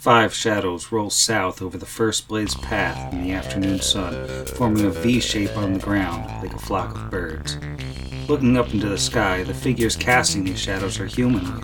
[0.00, 4.90] Five shadows roll south over the first blazed path in the afternoon sun, forming a
[4.90, 7.58] V shape on the ground like a flock of birds.
[8.26, 11.62] Looking up into the sky, the figures casting these shadows are humanoid.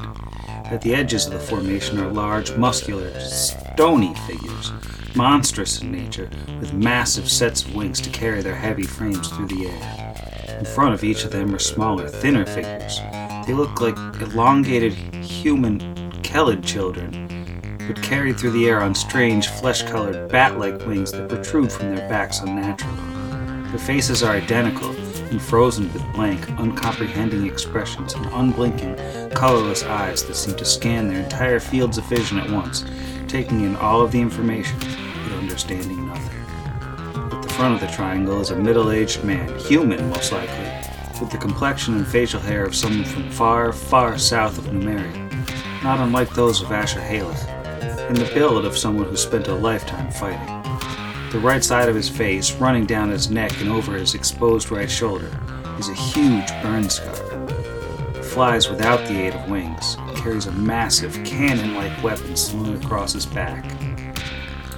[0.66, 4.70] At the edges of the formation are large, muscular, stony figures,
[5.14, 6.28] monstrous in nature,
[6.60, 10.58] with massive sets of wings to carry their heavy frames through the air.
[10.58, 13.00] In front of each of them are smaller, thinner figures.
[13.46, 17.25] They look like elongated human Kelid children
[17.86, 21.94] but carried through the air on strange, flesh colored, bat like wings that protrude from
[21.94, 22.96] their backs unnaturally.
[23.70, 24.90] Their faces are identical
[25.30, 28.96] and frozen with blank, uncomprehending expressions and unblinking,
[29.34, 32.84] colorless eyes that seem to scan their entire fields of vision at once,
[33.28, 36.40] taking in all of the information but understanding nothing.
[37.32, 40.70] At the front of the triangle is a middle aged man, human most likely,
[41.20, 46.00] with the complexion and facial hair of someone from far, far south of Numeria, not
[46.00, 47.55] unlike those of Asher Haleth
[48.08, 50.62] and the build of someone who spent a lifetime fighting.
[51.32, 54.90] The right side of his face, running down his neck and over his exposed right
[54.90, 55.30] shoulder,
[55.78, 57.48] is a huge burn scar.
[58.14, 62.80] It flies without the aid of wings and carries a massive cannon like weapon slung
[62.82, 63.64] across his back.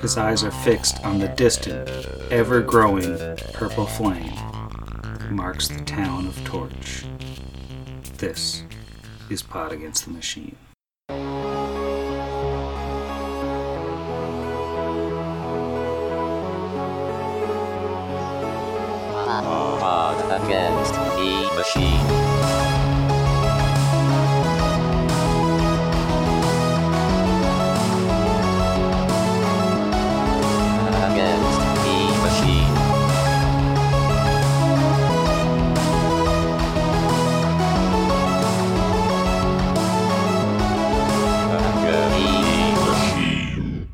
[0.01, 1.91] His eyes are fixed on the distant,
[2.31, 3.19] ever growing
[3.53, 4.35] purple flame
[5.03, 7.05] that marks the town of Torch.
[8.17, 8.63] This
[9.29, 10.57] is Pod Against the Machine.
[20.49, 22.07] Against the machine.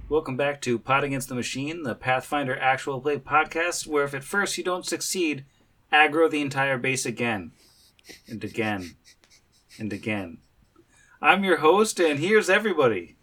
[0.08, 4.22] Welcome back to Pod Against the Machine, the Pathfinder actual play podcast, where if at
[4.22, 5.44] first you don't succeed,
[5.95, 7.53] aggro the entire base again
[8.28, 8.97] and again
[9.78, 10.38] and again.
[11.22, 13.16] I'm your host, and here's everybody.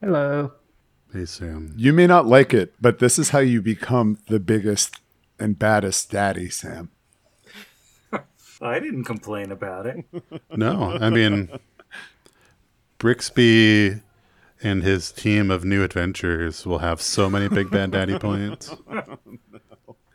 [0.00, 0.52] Hello.
[1.12, 1.74] Hey, Sam.
[1.76, 5.00] You may not like it, but this is how you become the biggest
[5.38, 6.90] and baddest daddy, Sam.
[8.62, 10.04] I didn't complain about it.
[10.56, 11.50] No, I mean,
[12.98, 14.00] Brixby
[14.62, 18.74] and his team of new adventures will have so many big bad daddy points.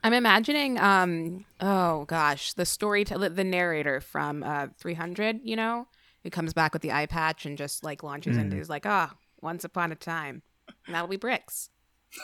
[0.03, 5.87] I'm imagining, um, oh gosh, the story, t- the narrator from uh, 300, you know,
[6.23, 9.13] who comes back with the eye patch and just like launches into, he's like, ah,
[9.41, 10.41] once upon a time.
[10.85, 11.69] And that'll be Brix.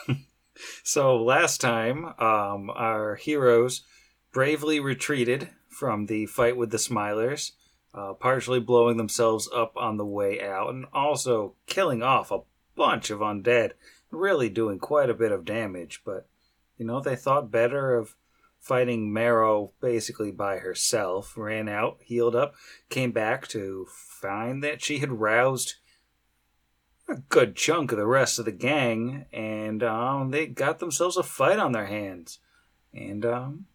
[0.84, 3.82] So last time, um, our heroes
[4.32, 7.52] bravely retreated from the fight with the Smilers,
[7.94, 12.40] uh, partially blowing themselves up on the way out, and also killing off a
[12.76, 13.72] bunch of undead,
[14.10, 16.02] really doing quite a bit of damage.
[16.04, 16.28] But
[16.80, 18.16] you know, they thought better of
[18.58, 21.36] fighting Marrow basically by herself.
[21.36, 22.54] Ran out, healed up,
[22.88, 25.74] came back to find that she had roused
[27.06, 31.22] a good chunk of the rest of the gang, and um, they got themselves a
[31.22, 32.38] fight on their hands.
[32.94, 33.66] And um,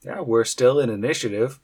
[0.00, 1.60] yeah, we're still in initiative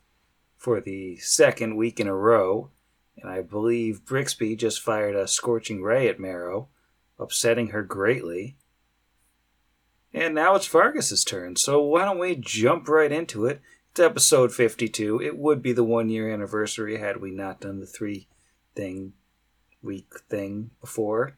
[0.58, 2.70] for the second week in a row,
[3.16, 6.68] and I believe Brixby just fired a scorching ray at Marrow,
[7.18, 8.56] upsetting her greatly.
[10.12, 13.60] And now it's Vargas's turn, so why don't we jump right into it?
[13.92, 15.20] It's episode 52.
[15.20, 18.28] It would be the one year anniversary had we not done the three
[18.74, 19.12] thing
[19.82, 21.36] week thing before.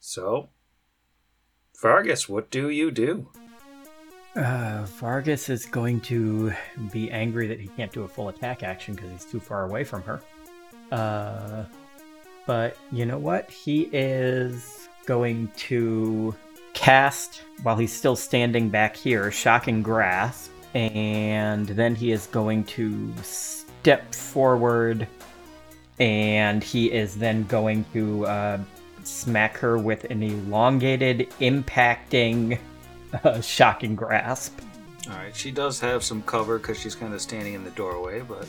[0.00, 0.50] So,
[1.80, 3.28] Vargas, what do you do?
[4.36, 6.52] Uh, Vargas is going to
[6.92, 9.84] be angry that he can't do a full attack action because he's too far away
[9.84, 10.20] from her.
[10.92, 11.64] Uh,
[12.46, 13.50] but you know what?
[13.50, 16.34] He is going to
[16.74, 23.12] cast, while he's still standing back here, Shocking Grasp, and then he is going to
[23.22, 25.06] step forward,
[25.98, 28.58] and he is then going to uh,
[29.02, 32.58] smack her with an elongated, impacting,
[33.24, 34.58] uh, Shocking Grasp.
[35.08, 38.46] Alright, she does have some cover because she's kind of standing in the doorway, but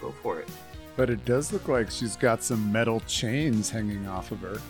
[0.00, 0.48] go for it.
[0.94, 4.60] But it does look like she's got some metal chains hanging off of her.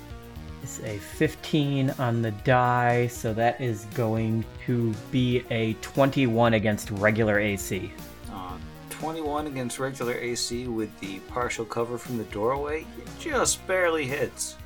[0.62, 6.90] It's a 15 on the die, so that is going to be a 21 against
[6.92, 7.92] regular AC.
[8.30, 8.56] Uh,
[8.90, 14.56] 21 against regular AC with the partial cover from the doorway, it just barely hits.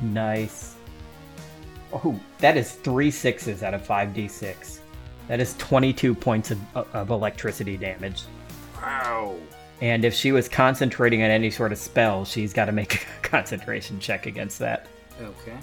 [0.00, 0.76] Nice.
[1.92, 4.78] Oh, that is three sixes out of 5d6.
[5.26, 6.60] That is 22 points of,
[6.94, 8.22] of electricity damage.
[8.76, 9.34] Wow.
[9.80, 12.98] And if she was concentrating on any sort of spell, she's got to make a
[13.22, 14.86] concentration check against that.
[15.20, 15.56] Okay.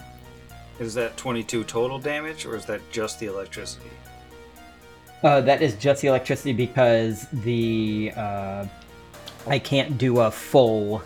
[0.79, 3.89] Is that 22 total damage, or is that just the electricity?
[5.23, 8.65] Uh, that is just the electricity because the uh,
[9.47, 11.01] I can't do a full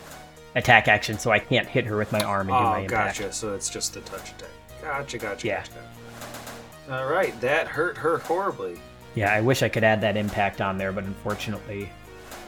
[0.55, 3.19] attack action, so I can't hit her with my arm and do my Oh, impact.
[3.19, 3.31] gotcha.
[3.33, 4.49] So it's just the touch attack.
[4.81, 5.59] Gotcha, gotcha, Yeah.
[5.63, 6.95] gotcha.
[7.01, 8.79] All right, that hurt her horribly.
[9.13, 11.89] Yeah, I wish I could add that impact on there, but unfortunately,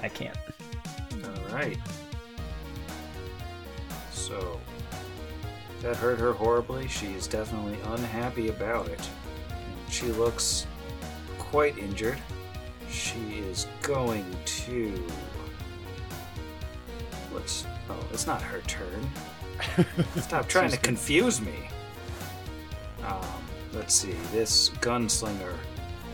[0.01, 0.37] I can't.
[1.23, 1.77] All right.
[4.11, 4.59] So
[5.81, 6.87] that hurt her horribly.
[6.87, 9.09] She is definitely unhappy about it.
[9.89, 10.67] She looks
[11.37, 12.19] quite injured.
[12.89, 14.91] She is going to.
[17.31, 17.65] What's.
[17.89, 19.09] Oh, it's not her turn.
[20.17, 21.69] Stop trying to confuse me.
[23.05, 23.25] Um,
[23.73, 24.15] let's see.
[24.31, 25.53] This gunslinger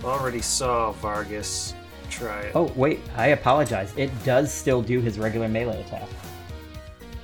[0.04, 1.74] already saw Vargas
[2.10, 2.52] try it.
[2.56, 3.94] Oh wait, I apologize.
[3.98, 6.08] It does still do his regular melee attack.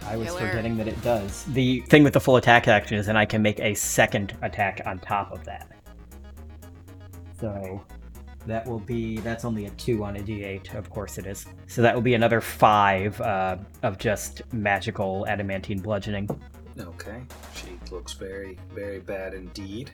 [0.06, 0.50] I was Killer.
[0.50, 1.46] forgetting that it does.
[1.46, 4.82] The thing with the full attack action is then I can make a second attack
[4.86, 5.68] on top of that.
[7.40, 7.82] So
[8.46, 11.46] that will be that's only a two on a d8, of course it is.
[11.68, 16.30] So that will be another five uh, of just magical adamantine bludgeoning.
[16.80, 17.22] Okay.
[17.56, 19.92] She looks very, very bad indeed.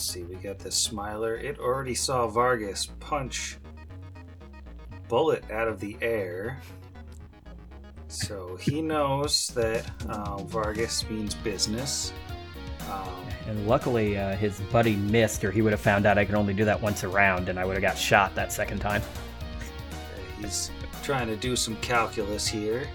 [0.00, 1.36] Let's see, we got the smiler.
[1.36, 3.58] It already saw Vargas punch
[5.08, 6.62] bullet out of the air.
[8.08, 12.14] So he knows that uh, Vargas means business.
[12.90, 13.10] Um,
[13.46, 16.54] And luckily, uh, his buddy missed, or he would have found out I can only
[16.54, 19.02] do that once around, and I would have got shot that second time.
[20.40, 20.70] He's
[21.02, 22.88] trying to do some calculus here.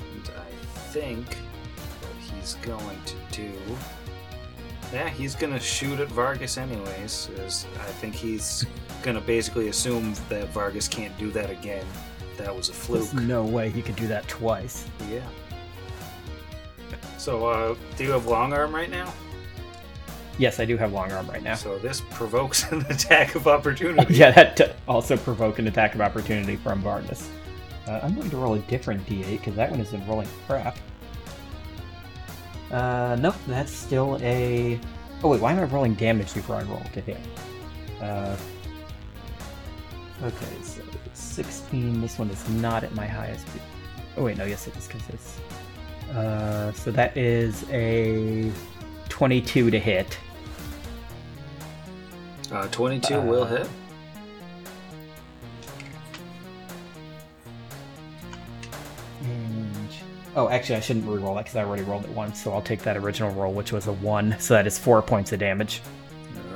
[0.00, 0.50] And I
[0.90, 3.52] think what he's going to do.
[4.94, 7.28] Yeah, he's gonna shoot at Vargas anyways.
[7.44, 8.64] As I think he's
[9.02, 11.84] gonna basically assume that Vargas can't do that again.
[12.36, 13.10] That was a fluke.
[13.10, 14.86] There's no way he could do that twice.
[15.10, 15.26] Yeah.
[17.18, 19.12] So, uh, do you have long arm right now?
[20.38, 21.56] Yes, I do have long arm right now.
[21.56, 24.14] So this provokes an attack of opportunity.
[24.14, 27.28] yeah, that t- also provoke an attack of opportunity from Vargas.
[27.88, 30.78] Uh, I'm going to roll a different d8 because that one has been rolling crap.
[32.70, 34.78] Uh, nope, that's still a.
[35.22, 37.20] Oh wait, why am I rolling damage before I roll to hit?
[38.00, 38.36] Uh,
[40.22, 40.82] okay, so
[41.14, 42.00] 16.
[42.00, 43.46] This one is not at my highest.
[44.16, 45.38] Oh wait, no, yes it is because it's.
[46.14, 48.50] Uh, so that is a
[49.08, 50.18] 22 to hit.
[52.52, 53.68] Uh, 22 will Uh, hit.
[60.36, 62.42] Oh, actually, I shouldn't re-roll that because I already rolled it once.
[62.42, 64.36] So I'll take that original roll, which was a one.
[64.38, 65.80] So that is four points of damage.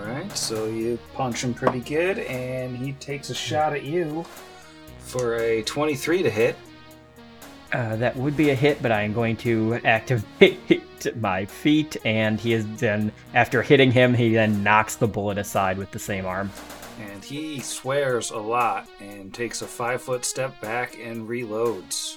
[0.01, 4.25] Alright, so you punch him pretty good, and he takes a shot at you
[5.01, 6.57] for a 23 to hit.
[7.73, 12.41] Uh, that would be a hit, but I am going to activate my feet, and
[12.41, 16.25] he is then after hitting him, he then knocks the bullet aside with the same
[16.25, 16.51] arm.
[16.99, 22.17] And he swears a lot and takes a five foot step back and reloads.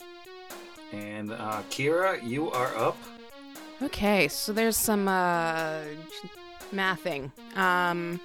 [0.92, 2.98] And uh, Kira, you are up.
[3.82, 5.82] Okay, so there's some uh
[6.74, 7.32] mathing.
[7.58, 8.20] Um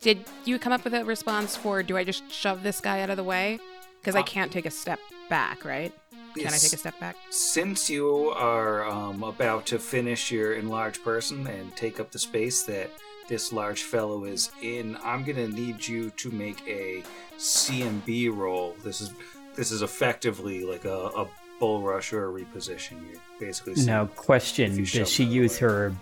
[0.00, 3.10] did you come up with a response for do I just shove this guy out
[3.10, 3.60] of the way?
[4.00, 5.92] Because I Uh, can't take a step back, right?
[6.36, 7.14] Can I take a step back?
[7.30, 12.62] Since you are um, about to finish your enlarged person and take up the space
[12.64, 12.90] that
[13.28, 17.04] this large fellow is in, I'm gonna need you to make a
[17.38, 18.74] CMB roll.
[18.82, 19.12] This is
[19.54, 21.28] this is effectively like a, a
[21.62, 22.96] bull rush or reposition.
[23.08, 25.70] You're basically Now, question: you Does she use away.
[25.70, 25.96] her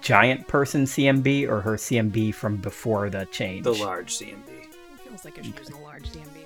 [0.00, 3.62] giant person CMB or her CMB from before the change?
[3.62, 4.48] the large CMB.
[4.48, 6.38] It feels like I should use a large CMB.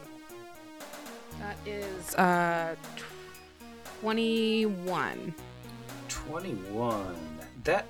[1.39, 2.75] That is uh
[4.03, 5.35] 21.
[6.09, 7.17] 21.
[7.65, 7.87] That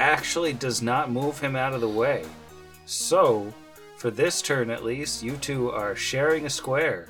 [0.00, 2.24] actually does not move him out of the way.
[2.86, 3.54] So,
[3.98, 7.08] for this turn at least, you two are sharing a square.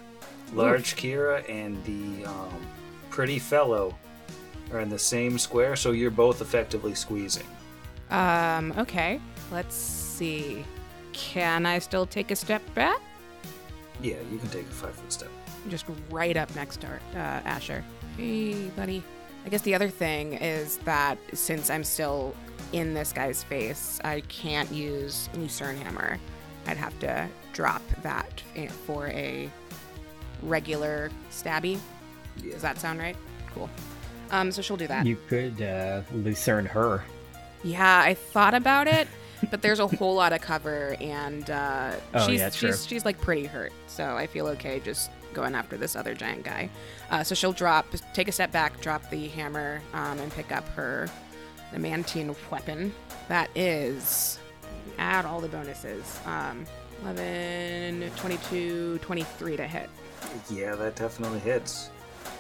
[0.55, 2.67] Large Kira and the um,
[3.11, 3.97] pretty fellow
[4.73, 7.47] are in the same square, so you're both effectively squeezing.
[8.11, 9.21] Um okay.
[9.51, 10.65] Let's see.
[11.13, 13.01] Can I still take a step back?
[14.03, 15.31] Yeah, you can take a five foot step.
[15.69, 17.83] just right up next to uh, Asher.
[18.17, 19.03] Hey, buddy.
[19.45, 22.35] I guess the other thing is that since I'm still
[22.73, 26.19] in this guy's face, I can't use Lucerne Hammer.
[26.67, 28.43] I'd have to drop that
[28.87, 29.51] for a
[30.47, 31.79] regular stabby.
[32.43, 32.53] Yeah.
[32.53, 33.17] Does that sound right?
[33.55, 33.69] Cool.
[34.31, 35.07] Um, so she'll do that.
[35.07, 37.03] You could uh, lucerne her.
[37.63, 39.09] Yeah, I thought about it,
[39.51, 43.21] but there's a whole lot of cover, and uh, Oh, she's yeah, she's she's like
[43.21, 46.69] pretty hurt, so I feel okay just going after this other giant guy.
[47.11, 50.67] Uh, so she'll drop, take a step back, drop the hammer, um, and pick up
[50.71, 51.09] her
[51.71, 52.93] adamantine weapon.
[53.29, 54.39] That is,
[54.99, 56.19] add all the bonuses.
[56.27, 56.65] Um,
[57.03, 59.91] 11, 22, 23 to hit.
[60.51, 61.91] Yeah, that definitely hits.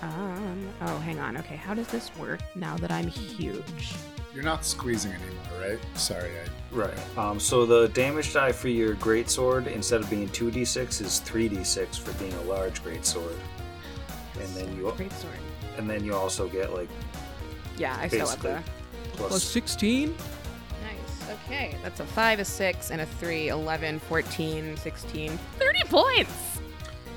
[0.02, 1.36] Um, oh, hang on.
[1.38, 3.94] Okay, how does this work now that I'm huge?
[4.34, 5.78] You're not squeezing anymore, right?
[5.94, 6.74] Sorry, I.
[6.74, 7.18] Right.
[7.18, 12.12] Um, so the damage die for your greatsword, instead of being 2d6, is 3d6 for
[12.22, 13.36] being a large greatsword.
[14.38, 15.32] And then you Great sword.
[15.78, 16.88] and then you also get like
[17.78, 19.16] Yeah, I still have basically the.
[19.16, 20.14] plus, Plus 16?
[20.82, 21.30] Nice.
[21.46, 26.32] Okay, that's a 5, a 6, and a 3, 11, 14, 16, 30 points!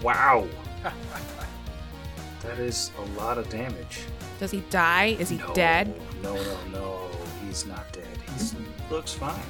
[0.02, 0.48] Wow.
[2.42, 4.02] that is a lot of damage.
[4.40, 5.18] Does he die?
[5.20, 5.94] Is he no, dead?
[6.24, 7.10] No, no, no.
[7.46, 8.06] He's not dead.
[8.38, 9.42] He looks fine.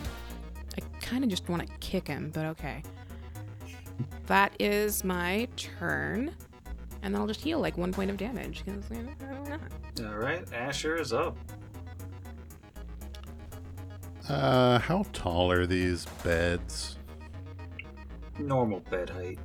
[0.77, 2.81] I kind of just want to kick him, but okay.
[4.27, 6.33] That is my turn.
[7.01, 8.63] And then I'll just heal like one point of damage.
[8.65, 10.11] 'cause, you know, why not?
[10.11, 11.37] All right, Asher is up.
[14.27, 16.97] Uh, how tall are these beds?
[18.37, 19.39] Normal bed height.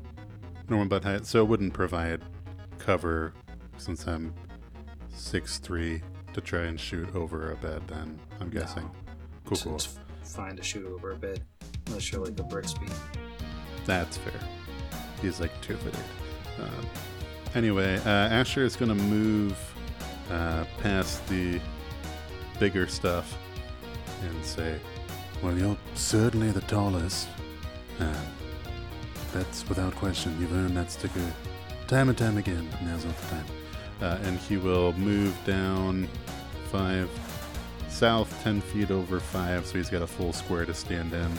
[0.69, 2.23] Normal bed height, so it wouldn't provide
[2.79, 3.33] cover
[3.77, 4.33] since I'm
[5.15, 6.01] 6'3
[6.33, 8.61] to try and shoot over a bed, then I'm No.
[8.61, 8.91] guessing.
[9.45, 9.75] Cool, So cool.
[9.77, 9.99] It's
[10.35, 11.43] fine to shoot over a bed,
[11.87, 12.89] unless you're like a Brixby.
[13.85, 14.33] That's fair.
[15.21, 16.63] He's like two foot eight.
[16.63, 16.87] Um,
[17.55, 19.57] anyway, uh, Asher is going to move
[20.31, 21.61] uh, past the
[22.59, 23.37] bigger stuff
[24.23, 24.79] and say,
[25.43, 27.29] Well, you're certainly the tallest.
[28.01, 28.15] Uh,
[29.35, 30.37] that's without question.
[30.41, 31.21] You've earned that sticker
[31.89, 33.47] time and time again, but now's not the time.
[34.01, 36.09] Uh, and he will move down
[36.71, 37.11] five
[37.89, 41.31] south, 10 feet over five, so he's got a full square to stand in.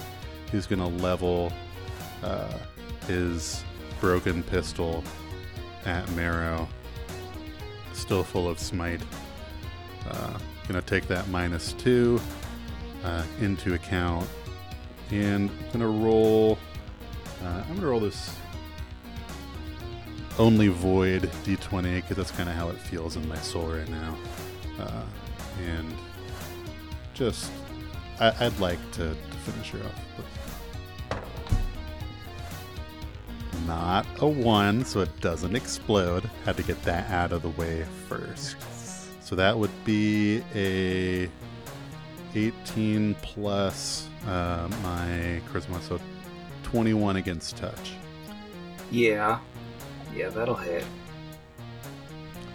[0.52, 1.52] He's going to level
[2.24, 2.58] uh,
[3.08, 3.64] his
[4.00, 5.04] broken pistol
[5.86, 6.68] at Marrow,
[7.94, 9.02] still full of smite.
[10.10, 10.38] Uh,
[10.68, 12.20] gonna take that minus two
[13.04, 14.28] uh, into account,
[15.12, 16.58] and gonna roll.
[17.46, 18.36] Uh, I'm gonna roll this
[20.40, 24.18] only void d20 because that's kind of how it feels in my soul right now,
[24.80, 25.04] uh,
[25.64, 25.94] and
[27.14, 27.52] just
[28.20, 30.02] I, I'd like to, to finish her off.
[33.68, 36.30] Not a one, so it doesn't explode.
[36.46, 38.58] Had to get that out of the way first.
[39.24, 41.30] So that would be a
[42.36, 46.00] 18 plus uh, my charisma, so
[46.66, 47.94] 21 against touch.
[48.92, 49.40] Yeah.
[50.16, 50.84] Yeah, that'll hit.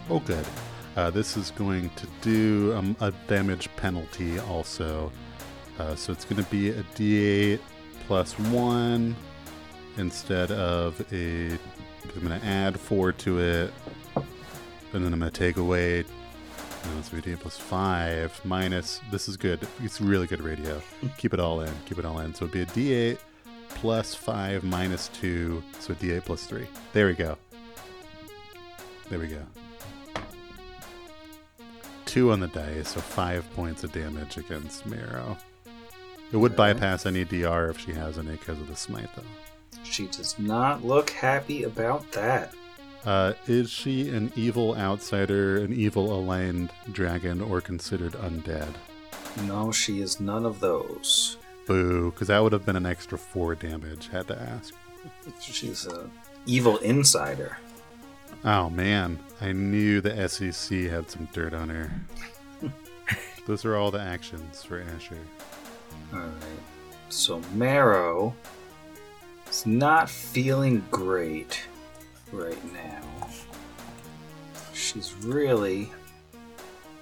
[0.09, 0.45] Oh, good.
[0.97, 5.11] Uh, this is going to do um, a damage penalty also.
[5.79, 7.59] Uh, so it's going to be a d8
[8.05, 9.15] plus 1
[9.97, 11.51] instead of a.
[11.51, 13.73] I'm going to add 4 to it.
[14.93, 16.03] And then I'm going to take away.
[16.83, 18.99] No, it's a d8 plus 5 minus.
[19.09, 19.65] This is good.
[19.81, 20.81] It's really good radio.
[21.17, 21.71] Keep it all in.
[21.85, 22.33] Keep it all in.
[22.35, 23.17] So it'd be a d8
[23.75, 25.63] plus 5 minus 2.
[25.79, 26.67] So a d8 plus 3.
[26.93, 27.37] There we go.
[29.09, 29.41] There we go.
[32.05, 35.37] Two on the dice, so five points of damage against Marrow.
[36.31, 39.23] It would bypass any DR if she has any because of the smite, though.
[39.83, 42.53] She does not look happy about that.
[43.05, 48.73] Uh, is she an evil outsider, an evil aligned dragon, or considered undead?
[49.43, 51.37] No, she is none of those.
[51.67, 54.09] Boo, because that would have been an extra four damage.
[54.09, 54.73] Had to ask.
[55.39, 56.09] She's a
[56.45, 57.57] evil insider.
[58.43, 61.91] Oh man, I knew the SEC had some dirt on her.
[63.47, 65.17] Those are all the actions for Asher.
[66.13, 66.33] Alright.
[67.09, 68.35] So Marrow
[69.49, 71.61] is not feeling great
[72.31, 73.29] right now.
[74.73, 75.91] She's really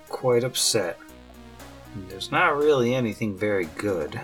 [0.10, 0.98] quite upset.
[1.94, 4.20] And There's not really anything very good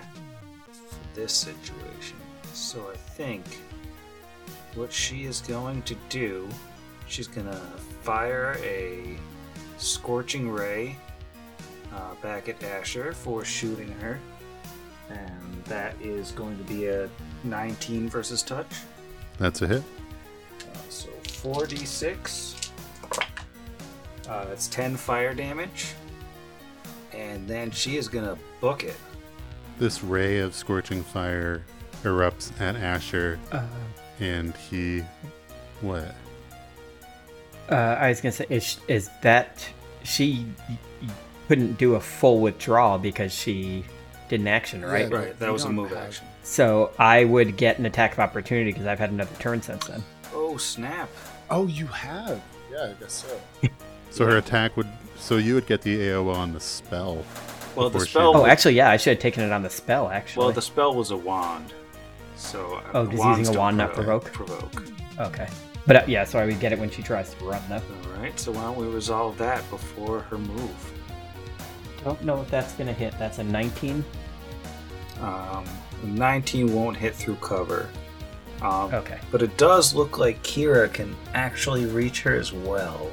[1.15, 2.17] this situation.
[2.53, 3.43] So I think
[4.75, 6.47] what she is going to do,
[7.07, 7.61] she's gonna
[8.03, 9.17] fire a
[9.77, 10.95] scorching ray
[11.93, 14.19] uh, back at Asher for shooting her.
[15.09, 17.09] And that is going to be a
[17.43, 18.67] 19 versus touch.
[19.37, 19.83] That's a hit.
[20.61, 22.71] Uh, so 4d6.
[24.27, 25.93] Uh, that's 10 fire damage.
[27.13, 28.97] And then she is going to book it.
[29.77, 31.63] This ray of scorching fire
[32.03, 33.63] erupts at Asher, Uh,
[34.19, 35.03] and he.
[35.81, 36.15] What?
[37.69, 39.67] uh, I was gonna say, is, is that
[40.03, 41.09] she y- y-
[41.47, 43.83] couldn't do a full withdrawal because she
[44.29, 45.09] did an action, right?
[45.09, 45.17] Yeah.
[45.17, 46.25] Right, that was a move have- action.
[46.43, 50.03] So I would get an attack of opportunity because I've had another turn since then.
[50.33, 51.09] Oh, snap.
[51.49, 52.39] Oh, you have.
[52.71, 53.69] Yeah, I guess so.
[54.11, 54.87] So her attack would.
[55.17, 57.25] So you would get the AOO on the spell.
[57.75, 58.37] Well, the before she- spell.
[58.37, 60.09] Oh, actually, yeah, I should have taken it on the spell.
[60.09, 60.45] Actually.
[60.45, 61.73] well, the spell was a wand.
[62.35, 62.75] So.
[62.75, 64.31] uh, Oh, does using a wand not provoke?
[64.31, 64.83] Provoke.
[65.19, 65.47] okay.
[65.87, 67.75] But uh, yeah, so I would get it when she tries to run though.
[67.75, 68.37] All right.
[68.39, 70.91] So why don't we resolve that before her move?
[72.03, 73.13] Don't know if that's gonna hit.
[73.19, 74.03] That's a 19.
[75.21, 75.63] Um,
[76.03, 77.89] 19 won't hit through cover.
[78.61, 79.19] Um, Okay.
[79.31, 83.09] But it does look like Kira can actually reach her as well.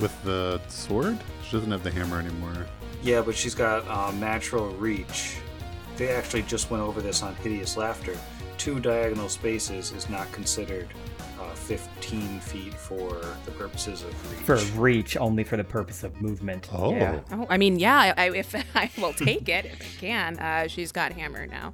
[0.00, 1.18] With the sword?
[1.44, 2.66] She doesn't have the hammer anymore.
[3.06, 5.36] Yeah, but she's got um, natural reach.
[5.96, 8.18] They actually just went over this on Hideous Laughter.
[8.58, 10.88] Two diagonal spaces is not considered
[11.40, 14.40] uh, 15 feet for the purposes of reach.
[14.40, 16.68] For reach, only for the purpose of movement.
[16.72, 16.90] Oh.
[16.90, 17.20] Yeah.
[17.30, 18.12] Oh, I mean, yeah.
[18.16, 20.38] I, I, if I will take it, if I can.
[20.40, 21.72] Uh, she's got hammer now.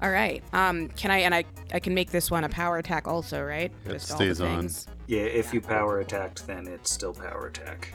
[0.00, 0.42] All right.
[0.54, 1.18] Um, can I?
[1.18, 3.70] And I, I can make this one a power attack also, right?
[3.84, 4.70] It Just all stays the on.
[5.06, 7.92] Yeah, if you power attacked, then it's still power attack.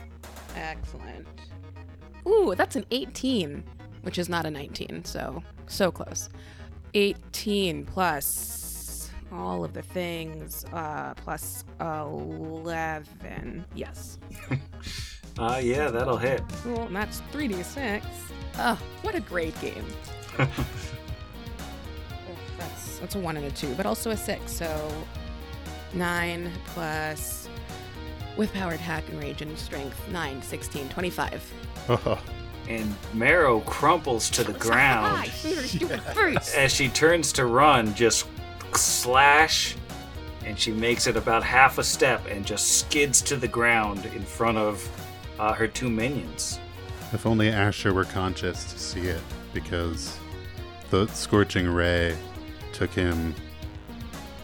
[0.54, 1.26] Excellent.
[2.28, 3.64] Ooh, that's an 18,
[4.02, 6.28] which is not a 19, so so close.
[6.94, 13.64] 18 plus all of the things, uh, plus 11.
[13.74, 14.18] Yes.
[15.38, 16.42] Uh, yeah, that'll hit.
[16.62, 18.02] Cool, and that's 3d6.
[18.58, 19.84] Oh, what a great game.
[22.58, 24.50] That's that's a one and a two, but also a six.
[24.50, 24.90] So
[25.94, 27.48] nine plus
[28.36, 31.52] with power attack and rage and strength, 9, 16, 25.
[32.68, 35.32] And Marrow crumples to the ground.
[36.54, 38.26] As she turns to run, just
[38.74, 39.74] slash,
[40.44, 44.22] and she makes it about half a step and just skids to the ground in
[44.22, 44.86] front of
[45.38, 46.60] uh, her two minions.
[47.14, 49.22] If only Asher were conscious to see it,
[49.54, 50.18] because
[50.90, 52.18] the scorching ray
[52.74, 53.34] took him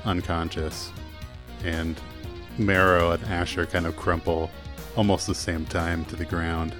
[0.06, 0.92] unconscious,
[1.62, 2.00] and
[2.56, 4.50] Marrow and Asher kind of crumple
[4.96, 6.74] almost the same time to the ground.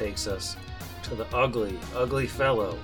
[0.00, 0.56] Takes us
[1.02, 2.78] to the ugly, ugly fellow.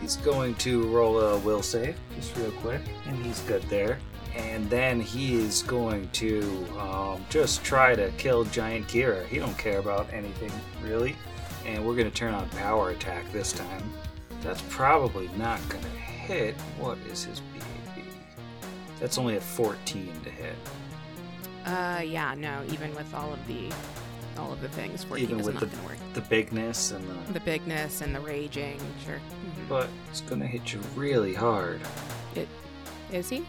[0.00, 3.98] He's going to roll a will save, just real quick, and he's good there.
[4.36, 9.26] And then he is going to um, just try to kill Giant Kira.
[9.26, 10.52] He don't care about anything
[10.84, 11.16] really.
[11.64, 13.82] And we're going to turn on power attack this time.
[14.40, 16.54] That's probably not going to hit.
[16.78, 18.04] What is his BAB?
[19.00, 20.54] That's only a 14 to hit.
[21.64, 23.68] Uh, yeah, no, even with all of the
[24.38, 25.96] all of the things, 14 Even is with not the, to work.
[26.14, 27.32] the bigness and the.
[27.32, 29.16] The bigness and the raging, sure.
[29.16, 29.68] Mhm.
[29.68, 31.80] But it's to hit you really hard.
[33.12, 33.46] Is he?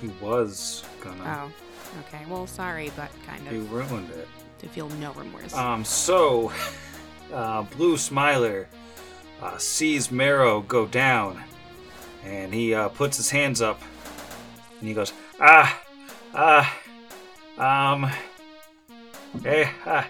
[0.00, 1.50] He was gonna.
[1.50, 2.24] Oh, okay.
[2.28, 4.28] Well, sorry, but kind You of ruined it.
[4.58, 5.54] to feel no remorse.
[5.54, 6.52] Um, so,
[7.32, 8.68] uh, Blue Smiler
[9.42, 11.42] uh, sees Marrow go down,
[12.24, 13.80] and he uh, puts his hands up,
[14.80, 15.80] and he goes, ah,
[16.34, 16.78] ah,
[17.58, 18.10] um,
[19.42, 20.08] hey, ah,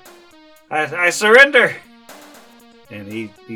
[0.70, 1.74] I, I surrender.
[2.90, 3.54] And he, he,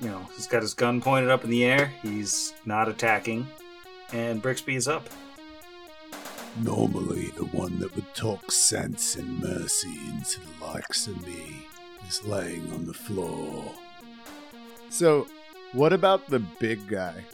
[0.00, 1.92] you know, he's got his gun pointed up in the air.
[2.02, 3.46] He's not attacking,
[4.12, 5.08] and Brixby is up.
[6.62, 11.66] Normally, the one that would talk sense and mercy into the likes of me
[12.08, 13.64] is laying on the floor.
[14.88, 15.28] So,
[15.72, 17.24] what about the big guy?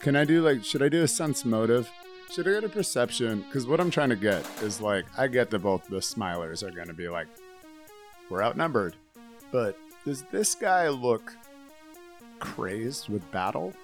[0.00, 1.88] Can I do like, should I do a sense motive?
[2.32, 3.42] Should I get a perception?
[3.42, 6.70] Because what I'm trying to get is like, I get that both the smilers are
[6.70, 7.26] going to be like,
[8.30, 8.96] we're outnumbered.
[9.50, 11.30] But does this guy look
[12.38, 13.74] crazed with battle?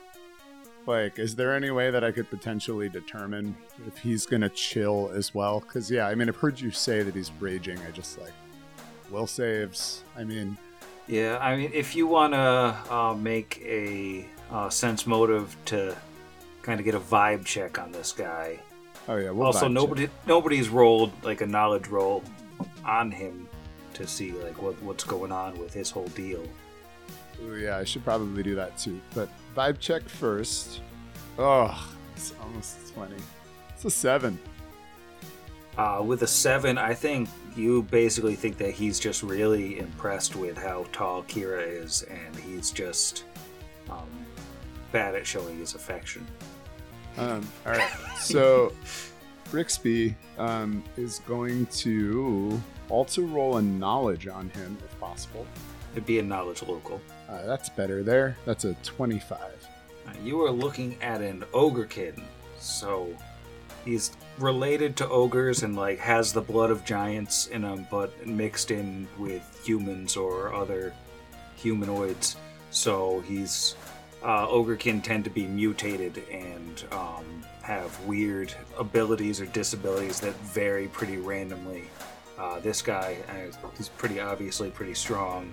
[0.87, 3.55] Like, is there any way that I could potentially determine
[3.87, 5.61] if he's gonna chill as well?
[5.61, 7.79] Because yeah, I mean, I've heard you say that he's raging.
[7.87, 8.33] I just like
[9.11, 10.03] will saves.
[10.17, 10.57] I mean,
[11.07, 12.39] Yeah, I mean, if you want to
[12.91, 15.95] uh, make a uh, sense motive to
[16.69, 18.59] kind of get a vibe check on this guy.
[19.09, 19.31] oh yeah.
[19.31, 20.27] We'll also, nobody check.
[20.27, 22.23] nobody's rolled like a knowledge roll
[22.85, 23.49] on him
[23.95, 26.47] to see like what what's going on with his whole deal.
[27.43, 29.01] Ooh, yeah, I should probably do that too.
[29.15, 30.83] But vibe check first.
[31.39, 33.17] Oh, it's almost twenty.
[33.75, 34.39] It's a seven.
[35.79, 40.59] Uh, with a seven, I think you basically think that he's just really impressed with
[40.59, 43.25] how tall Kira is, and he's just
[43.89, 44.11] um,
[44.93, 46.27] bad at showing his affection.
[47.19, 47.91] Um, all right.
[48.19, 48.73] So
[49.51, 55.47] Brixby um, is going to also roll a knowledge on him if possible.
[55.93, 57.01] It'd be a knowledge local.
[57.29, 58.37] Uh, that's better there.
[58.45, 59.67] That's a twenty-five.
[60.07, 62.23] Uh, you are looking at an ogrekin,
[62.59, 63.15] so
[63.85, 68.71] he's related to ogres and like has the blood of giants in him, but mixed
[68.71, 70.95] in with humans or other
[71.57, 72.37] humanoids.
[72.71, 73.75] So he's
[74.23, 80.89] uh, ogrekin tend to be mutated and um, have weird abilities or disabilities that vary
[80.89, 81.85] pretty randomly.
[82.39, 85.53] Uh, this guy, uh, he's pretty obviously pretty strong.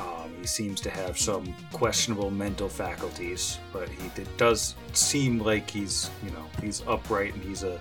[0.00, 6.10] Um, he seems to have some questionable mental faculties, but he does seem like he's,
[6.24, 7.80] you know, he's upright and he's a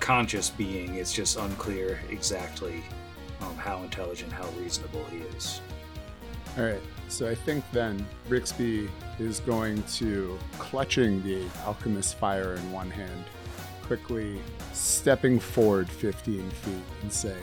[0.00, 0.96] conscious being.
[0.96, 2.82] It's just unclear exactly
[3.40, 5.60] um, how intelligent, how reasonable he is.
[6.58, 6.80] All right.
[7.12, 13.24] So I think then Brixby is going to clutching the alchemist fire in one hand,
[13.82, 14.40] quickly
[14.72, 17.36] stepping forward 15 feet and say,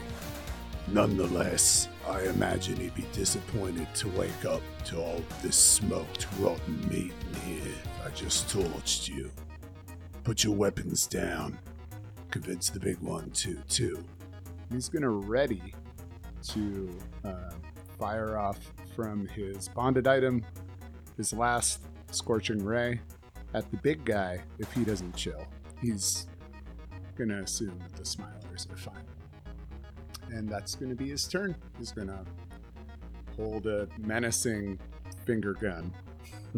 [0.87, 7.13] Nonetheless, I imagine he'd be disappointed to wake up to all this smoked, rotten meat
[7.27, 7.75] in here.
[8.03, 9.31] I just torched you.
[10.23, 11.59] Put your weapons down.
[12.31, 14.03] Convince the big one to, too.
[14.71, 15.75] He's to ready
[16.47, 16.89] to
[17.23, 17.51] uh,
[17.99, 18.59] fire off
[18.99, 20.43] from his bonded item
[21.15, 21.79] his last
[22.11, 22.99] scorching ray
[23.53, 25.47] at the big guy if he doesn't chill.
[25.81, 26.27] He's
[27.17, 29.05] going to assume that the smilers are fine
[30.33, 31.55] and that's going to be his turn.
[31.77, 32.25] He's going to
[33.37, 34.77] hold a menacing
[35.25, 35.93] finger gun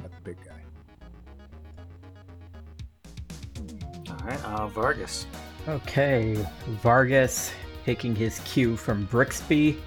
[0.04, 0.64] at the big guy.
[4.10, 5.28] All right, uh, Vargas.
[5.68, 6.44] Okay,
[6.82, 7.54] Vargas,
[7.86, 9.78] taking his cue from Brixby,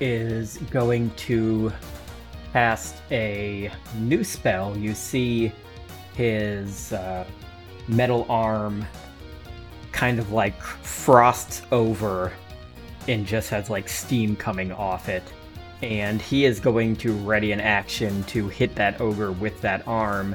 [0.00, 1.72] is going to
[2.52, 4.76] cast a new spell.
[4.76, 5.52] You see
[6.14, 7.24] his uh,
[7.86, 8.84] metal arm
[9.92, 12.32] kind of like frost over
[13.06, 15.22] and just has like steam coming off it.
[15.82, 20.34] And he is going to ready an action to hit that ogre with that arm,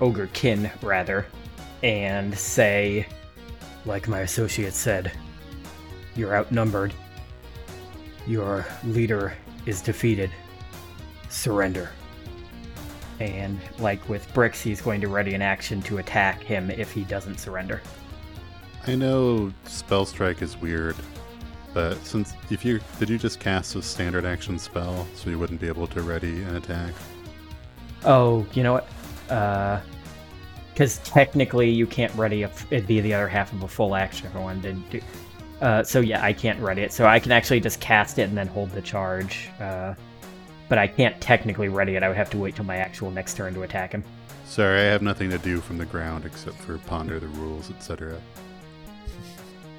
[0.00, 1.26] ogre kin rather,
[1.82, 3.06] and say,
[3.86, 5.12] like my associate said,
[6.16, 6.92] you're outnumbered.
[8.28, 9.32] Your leader
[9.64, 10.30] is defeated.
[11.30, 11.90] Surrender.
[13.20, 17.04] And like with Brix, he's going to ready an action to attack him if he
[17.04, 17.80] doesn't surrender.
[18.86, 20.94] I know spell strike is weird,
[21.72, 25.60] but since if you did you just cast a standard action spell so you wouldn't
[25.60, 26.92] be able to ready an attack?
[28.04, 28.88] Oh, you know what?
[29.30, 29.80] Uh,
[30.72, 34.28] because technically you can't ready a, it'd be the other half of a full action
[34.28, 35.06] if I wanted to do.
[35.60, 36.92] Uh, so yeah, I can't ready it.
[36.92, 39.48] So I can actually just cast it and then hold the charge.
[39.60, 39.94] Uh,
[40.68, 42.02] but I can't technically ready it.
[42.02, 44.04] I would have to wait till my actual next turn to attack him.
[44.44, 48.20] Sorry, I have nothing to do from the ground except for ponder the rules, etc.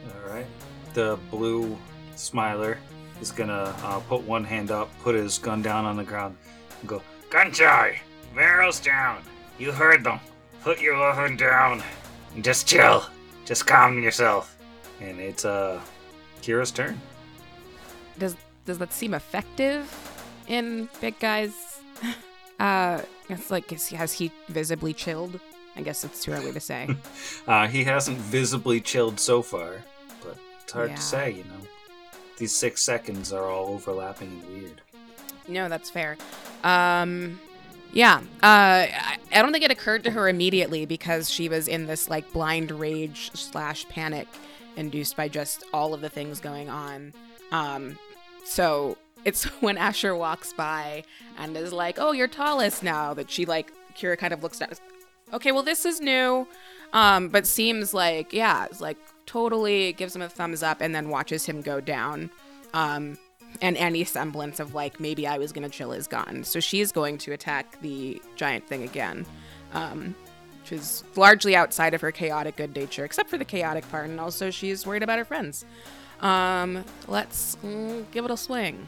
[0.06, 0.46] All right.
[0.94, 1.78] The blue
[2.16, 2.78] smiler
[3.22, 6.36] is gonna uh, put one hand up, put his gun down on the ground,
[6.82, 7.98] and go, Gunchai,
[8.36, 9.24] barrels down.
[9.58, 10.20] You heard them.
[10.62, 11.84] Put your weapon down.
[12.36, 13.06] And just chill.
[13.46, 14.58] Just calm yourself.
[15.02, 15.80] And it's uh,
[16.42, 17.00] Kira's turn.
[18.18, 18.36] Does
[18.66, 19.90] does that seem effective
[20.48, 21.54] in big guys?
[22.60, 25.40] Uh, it's like is, has he visibly chilled?
[25.78, 26.90] I guess it's too early to say.
[27.48, 29.76] Uh, he hasn't visibly chilled so far,
[30.22, 30.96] but it's hard Yeah.
[30.98, 31.62] to say, you know.
[32.38, 34.82] These six seconds are all overlapping and weird.
[35.48, 36.18] No, that's fair.
[36.66, 37.40] Um,
[37.94, 38.18] yeah.
[38.44, 42.10] Uh, I, I don't think it occurred to her immediately because she was in this
[42.10, 44.28] like blind rage slash panic
[44.80, 47.14] induced by just all of the things going on.
[47.52, 48.00] Um,
[48.44, 51.04] so it's when Asher walks by
[51.38, 54.80] and is like, "Oh, you're tallest now." That she like Kira kind of looks at.
[55.34, 56.48] Okay, well this is new,
[56.94, 61.46] um, but seems like yeah, like totally gives him a thumbs up and then watches
[61.46, 62.32] him go down.
[62.74, 63.18] Um,
[63.62, 66.44] and any semblance of like maybe I was gonna chill is gone.
[66.44, 69.26] So she's going to attack the giant thing again,
[69.74, 70.16] um,
[70.70, 74.20] which is largely outside of her chaotic good nature, except for the chaotic part, and
[74.20, 75.66] also she's worried about her friends.
[76.22, 78.88] Um, let's mm, give it a swing.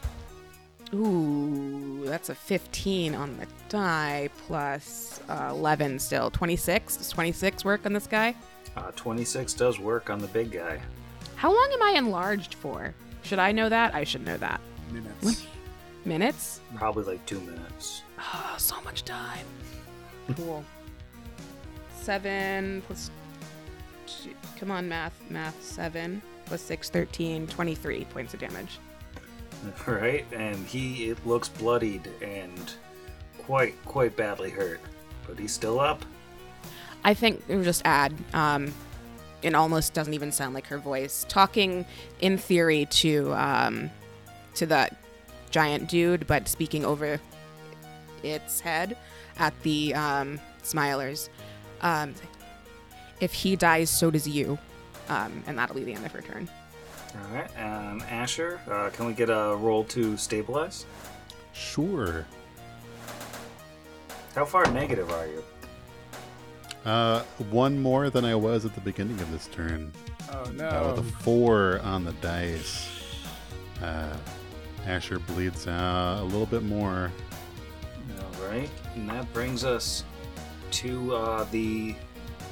[0.93, 6.29] Ooh, that's a 15 on the die plus uh, 11 still.
[6.29, 6.97] 26.
[6.97, 8.35] Does 26 work on this guy?
[8.75, 10.79] Uh, 26 does work on the big guy.
[11.35, 12.93] How long am I enlarged for?
[13.23, 13.95] Should I know that?
[13.95, 14.59] I should know that.
[14.91, 15.47] Minutes.
[16.03, 16.59] Minutes?
[16.75, 18.01] Probably like two minutes.
[18.19, 19.45] Oh, so much time.
[20.37, 20.63] Cool.
[22.01, 23.11] Seven plus.
[24.07, 25.13] two- Come on, math.
[25.29, 25.61] Math.
[25.63, 28.79] Seven plus six, 13, 23 points of damage.
[29.87, 32.73] All right, and he it looks bloodied and
[33.37, 34.79] quite quite badly hurt,
[35.27, 36.03] but he's still up.
[37.03, 38.13] I think it would just add.
[38.33, 38.73] Um,
[39.43, 41.25] it almost doesn't even sound like her voice.
[41.29, 41.85] Talking
[42.21, 43.91] in theory to um,
[44.55, 44.89] to the
[45.51, 47.19] giant dude, but speaking over
[48.23, 48.97] its head
[49.37, 51.29] at the um, Smilers.
[51.81, 52.13] Um,
[53.19, 54.57] if he dies, so does you.
[55.09, 56.49] Um, and that'll be the end of her turn.
[57.13, 60.85] All right, um, Asher, uh, can we get a roll to stabilize?
[61.53, 62.25] Sure.
[64.35, 65.43] How far negative are you?
[66.85, 69.91] Uh, one more than I was at the beginning of this turn.
[70.31, 70.93] Oh Uh, no.
[70.95, 72.87] with a four on the dice,
[73.83, 74.15] uh,
[74.87, 77.11] Asher bleeds out a little bit more.
[78.19, 80.05] All right, and that brings us
[80.71, 81.95] to uh, the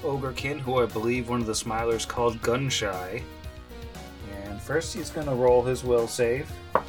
[0.04, 3.24] ogrekin, who I believe one of the smilers called Gunshy.
[4.44, 6.50] And first, he's gonna roll his will save.
[6.76, 6.86] And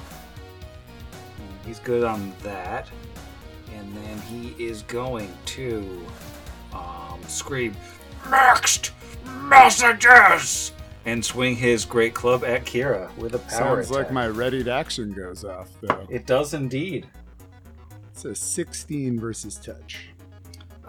[1.64, 2.88] he's good on that,
[3.74, 6.06] and then he is going to
[6.72, 7.76] um, scream,
[8.28, 8.92] "Next
[9.24, 10.72] messages!"
[11.06, 15.12] and swing his great club at Kira with a power Sounds like my readied action
[15.12, 16.06] goes off though.
[16.10, 17.06] It does indeed.
[18.12, 20.09] It's a 16 versus touch.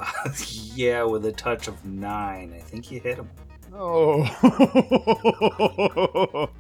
[0.76, 2.54] yeah, with a touch of nine.
[2.56, 3.30] I think you hit him.
[3.74, 4.26] Oh.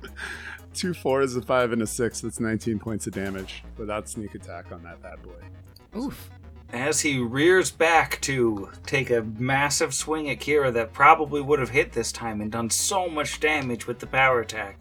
[0.73, 2.21] Two fours, a five, and a six.
[2.21, 5.99] That's 19 points of damage without sneak attack on that bad boy.
[5.99, 6.29] Oof.
[6.71, 11.69] As he rears back to take a massive swing at Kira that probably would have
[11.69, 14.79] hit this time and done so much damage with the power attack,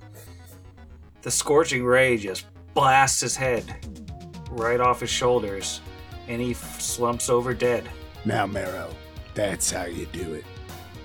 [1.23, 3.75] the scorching ray just blasts his head
[4.51, 5.81] right off his shoulders,
[6.29, 7.89] and he f- slumps over dead.
[8.25, 8.91] Now, Marrow,
[9.35, 10.45] that's how you do it.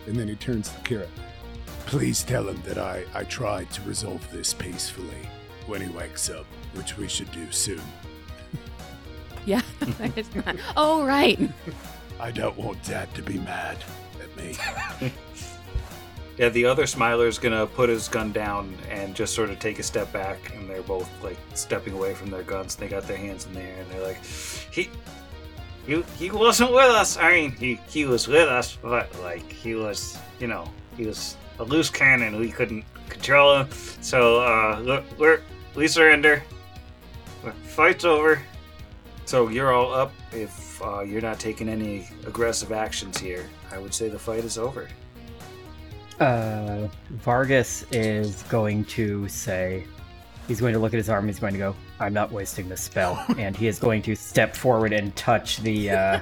[0.08, 1.08] And then he turns to Kira.
[1.86, 5.30] Please tell him that I, I tried to resolve this peacefully
[5.68, 7.82] when he wakes up, which we should do soon.
[9.48, 9.62] Yeah.
[10.16, 10.56] it's not.
[10.76, 11.40] Oh, right.
[12.20, 13.78] I don't want Dad to be mad
[14.20, 14.58] at me.
[16.38, 19.84] Yeah, the other Smiler's gonna put his gun down and just sort of take a
[19.84, 22.76] step back, and they're both like stepping away from their guns.
[22.76, 24.90] They got their hands in the air, and they're like, "He,
[25.86, 27.18] he, he wasn't with us.
[27.18, 30.68] I mean, he, he was with us, but like he was, you know,
[30.98, 32.38] he was a loose cannon.
[32.40, 33.70] We couldn't control him.
[34.02, 35.42] So, uh, look, we're
[35.76, 36.44] we surrender.
[37.64, 38.42] Fight's over.
[39.26, 40.12] So you're all up.
[40.32, 44.58] If uh, you're not taking any aggressive actions here, I would say the fight is
[44.58, 44.88] over.
[46.20, 49.86] Uh, Vargas is going to say,
[50.48, 51.28] he's going to look at his arm.
[51.28, 54.56] He's going to go, "I'm not wasting this spell," and he is going to step
[54.56, 56.20] forward and touch the uh,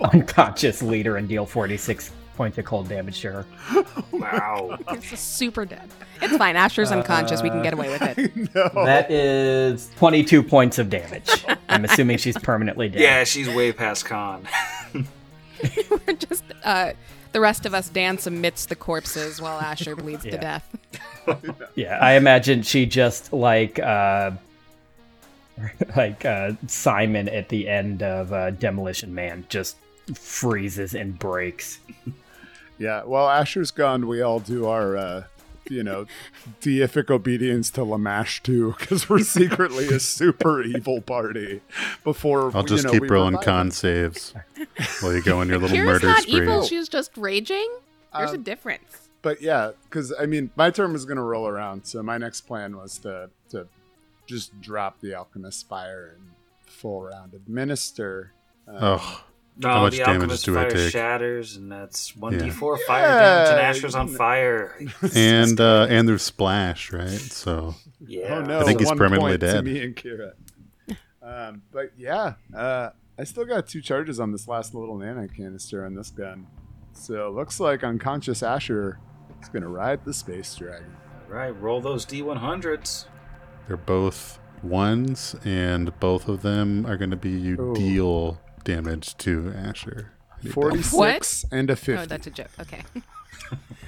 [0.00, 3.46] unconscious leader and deal 46 points of cold damage to her.
[4.12, 4.78] Wow.
[4.92, 5.90] It's super dead.
[6.22, 6.56] It's fine.
[6.56, 7.42] Asher's unconscious.
[7.42, 8.36] We can get away with it.
[8.54, 8.70] no.
[8.84, 11.44] That is 22 points of damage.
[11.68, 13.00] I'm assuming she's permanently dead.
[13.02, 14.48] Yeah, she's way past con.
[14.94, 16.92] We're just uh,
[17.32, 20.66] the rest of us dance amidst the corpses while Asher bleeds to death.
[21.74, 24.30] Yeah, I imagine she just like uh
[25.96, 29.76] like uh Simon at the end of uh, Demolition Man just
[30.14, 31.78] freezes and breaks.
[32.78, 35.24] Yeah, while Asher's gone, we all do our, uh,
[35.70, 36.04] you know,
[36.60, 41.62] deific obedience to Lamashtu, because we're secretly a super evil party.
[42.04, 44.34] Before I'll just you know, keep we rolling revive con saves
[45.00, 46.42] while you go on your little Kira's murder not spree.
[46.42, 46.62] evil.
[46.64, 47.68] She's just raging.
[48.16, 49.08] There's a Um, difference.
[49.22, 52.76] But yeah, because I mean, my turn was gonna roll around, so my next plan
[52.76, 53.30] was to to
[54.26, 56.30] just drop the alchemist fire and
[56.66, 58.32] full round administer.
[58.68, 59.24] Um, Oh,
[59.58, 60.90] No, How much the damage alchemist do I take?
[60.92, 64.78] shatters, and that's one d four fire Yeah, damage, and Asher's on fire.
[65.14, 67.08] and uh, and there's splash, right?
[67.08, 67.74] So
[68.06, 68.34] Yeah.
[68.36, 68.60] Oh no!
[68.60, 69.64] I think he's one permanently point to dead.
[69.64, 70.32] me and Kira.
[71.22, 75.84] Um, but yeah, uh, I still got two charges on this last little nano canister
[75.86, 76.46] on this gun.
[76.92, 78.98] So it looks like unconscious Asher
[79.42, 80.94] is gonna ride the space dragon.
[81.28, 83.06] All right, roll those d100s.
[83.66, 87.74] They're both ones, and both of them are going to be you Ooh.
[87.74, 90.12] deal damage to Asher.
[90.52, 92.02] Forty-six and a fifty.
[92.02, 92.50] Oh, that's a joke.
[92.60, 92.82] Okay.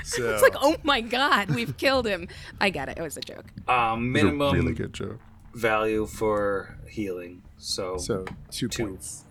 [0.05, 2.29] so It's like, oh my god, we've killed him.
[2.61, 2.99] I get it.
[2.99, 3.45] It was a joke.
[3.69, 5.21] Um, It's a minimum really good joke.
[5.55, 7.43] value for healing.
[7.59, 8.85] So, so two, Two.
[8.87, 9.25] points.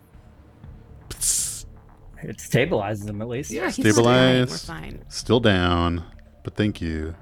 [2.24, 3.52] It stabilizes them at least.
[3.52, 4.66] Yeah, he's Stabilize.
[4.66, 4.82] fine.
[4.82, 5.06] We're fine.
[5.10, 6.04] Still down,
[6.44, 7.16] but thank you.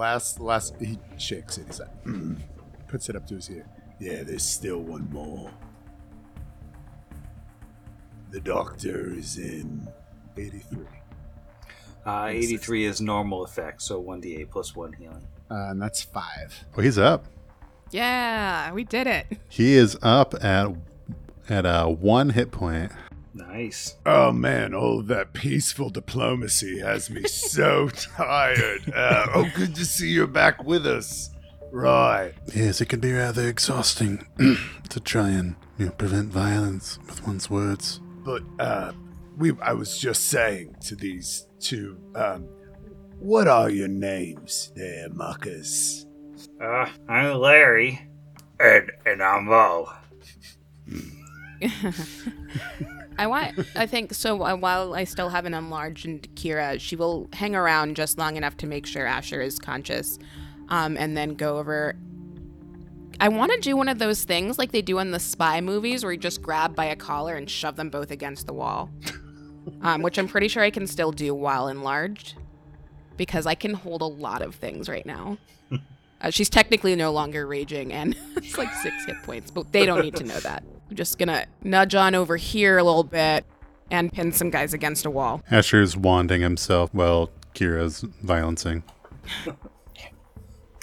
[0.00, 1.66] All right, last last he shakes it.
[1.66, 2.36] He's like, "Mm."
[2.88, 3.66] puts it up to his ear.
[4.00, 5.50] Yeah, there's still one more.
[8.30, 9.86] The doctor is in
[10.36, 10.86] eighty-three.
[12.06, 15.26] uh, 83 is normal effect, so 1d8 plus 1 healing.
[15.50, 16.64] Uh, and that's five.
[16.76, 17.26] Oh, he's up.
[17.90, 19.26] Yeah, we did it.
[19.48, 20.68] He is up at
[21.48, 22.90] at a one hit point.
[23.32, 23.96] Nice.
[24.04, 28.92] Oh man, all of that peaceful diplomacy has me so tired.
[28.92, 31.30] Uh, oh, good to see you're back with us.
[31.72, 32.32] Right.
[32.54, 34.26] Yes, it can be rather exhausting
[34.88, 38.00] to try and you know, prevent violence with one's words.
[38.24, 38.92] But uh,
[39.38, 42.48] we I was just saying to these two, um,
[43.20, 46.06] what are your names there, muckers?
[46.60, 48.08] Uh, I'm Larry.
[48.58, 49.90] And, and I'm Mo.
[53.20, 53.54] I want.
[53.76, 54.42] I think so.
[54.42, 56.06] uh, While I still haven't enlarged
[56.36, 60.18] Kira, she will hang around just long enough to make sure Asher is conscious,
[60.70, 61.96] um, and then go over.
[63.20, 66.02] I want to do one of those things like they do in the spy movies,
[66.02, 68.88] where you just grab by a collar and shove them both against the wall,
[69.82, 72.36] um, which I'm pretty sure I can still do while enlarged,
[73.18, 75.36] because I can hold a lot of things right now.
[76.22, 80.02] Uh, she's technically no longer raging, and it's like six hit points, but they don't
[80.02, 80.62] need to know that.
[80.90, 83.44] I'm just gonna nudge on over here a little bit
[83.92, 85.40] and pin some guys against a wall.
[85.48, 88.82] Asher's wanding himself while Kira's violencing.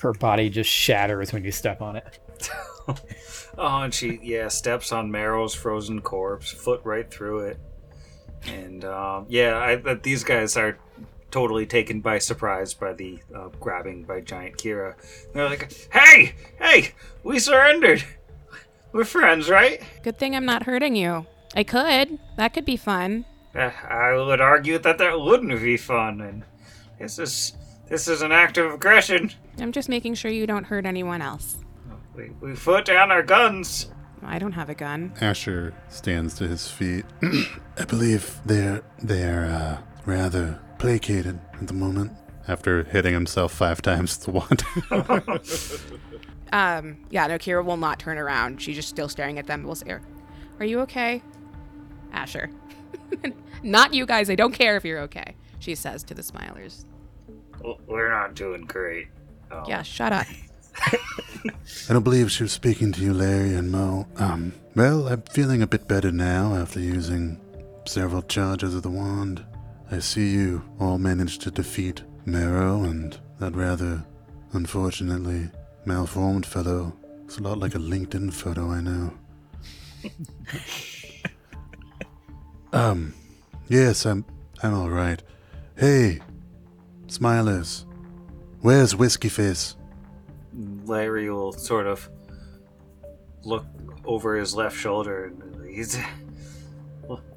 [0.02, 2.20] Her body just shatters when you step on it.
[3.60, 7.60] Oh, and she yeah steps on Marrow's frozen corpse, foot right through it,
[8.46, 10.78] and um, yeah, I, that these guys are
[11.32, 14.94] totally taken by surprise by the uh, grabbing by giant Kira.
[15.34, 16.92] They're like, "Hey, hey,
[17.24, 18.04] we surrendered.
[18.92, 21.26] We're friends, right?" Good thing I'm not hurting you.
[21.56, 22.20] I could.
[22.38, 23.26] That could be fun.
[23.56, 26.44] Uh, I would argue that that wouldn't be fun, and
[27.00, 27.54] this is
[27.90, 29.32] this is an act of aggression.
[29.60, 31.58] I'm just making sure you don't hurt anyone else.
[32.16, 33.90] We, we put down our guns.
[34.24, 35.14] I don't have a gun.
[35.22, 37.06] Asher stands to his feet.
[37.78, 42.12] I believe they're they're uh, rather placated at the moment.
[42.48, 44.64] After hitting himself five times with the wand.
[46.52, 48.62] Um, yeah, no, Kira will not turn around.
[48.62, 49.64] She's just still staring at them.
[49.64, 49.98] We'll say,
[50.60, 51.22] "Are you okay,
[52.12, 52.50] Asher?"
[53.64, 54.30] not you guys.
[54.30, 55.36] I don't care if you're okay.
[55.60, 56.86] She says to the Smilers.
[57.58, 59.08] W- We're not doing great.
[59.52, 59.64] Oh.
[59.68, 60.28] Yeah, shut up.
[61.90, 64.08] I don't believe she was speaking to you, Larry and Mo.
[64.18, 67.40] Um, well, I'm feeling a bit better now after using
[67.86, 69.44] several charges of the wand.
[69.90, 74.06] I see you all managed to defeat Marrow and that rather,
[74.54, 75.50] unfortunately,
[75.88, 76.94] malformed fellow.
[77.24, 79.14] It's a lot like a LinkedIn photo, I know.
[82.74, 83.14] um,
[83.70, 84.26] yes, I'm,
[84.62, 85.22] I'm all right.
[85.78, 86.20] Hey,
[87.08, 87.86] Smilers,
[88.62, 89.76] where's Whiskey Face?
[90.86, 92.10] Larry will sort of
[93.44, 93.66] look
[94.06, 95.98] over his left shoulder and he's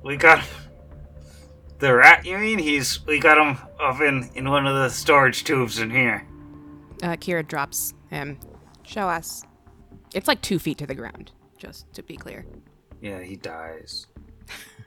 [0.02, 0.42] we got
[1.78, 5.44] the rat you mean he's we got him up in in one of the storage
[5.44, 6.26] tubes in here
[7.02, 8.38] Uh, Kira drops him.
[8.82, 9.42] Show us.
[10.14, 12.44] It's like two feet to the ground, just to be clear.
[13.00, 14.06] yeah he dies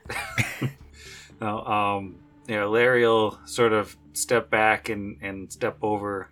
[1.40, 6.30] no um yeah larry will sort of step back and and step over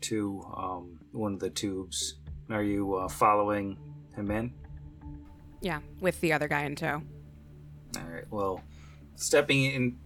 [0.00, 2.14] to um one of the tubes
[2.50, 3.76] are you uh, following
[4.14, 4.52] him in
[5.60, 7.02] Yeah, with the other guy in tow.
[7.96, 8.24] All right.
[8.30, 8.62] Well,
[9.16, 9.98] stepping in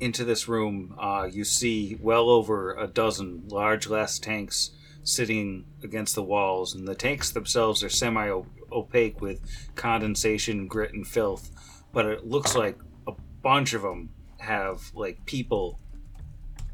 [0.00, 4.70] into this room, uh, you see well over a dozen large glass tanks
[5.04, 9.40] sitting against the walls, and the tanks themselves are semi-opaque with
[9.74, 11.50] condensation, grit, and filth.
[11.92, 13.12] But it looks like a
[13.42, 15.78] bunch of them have like people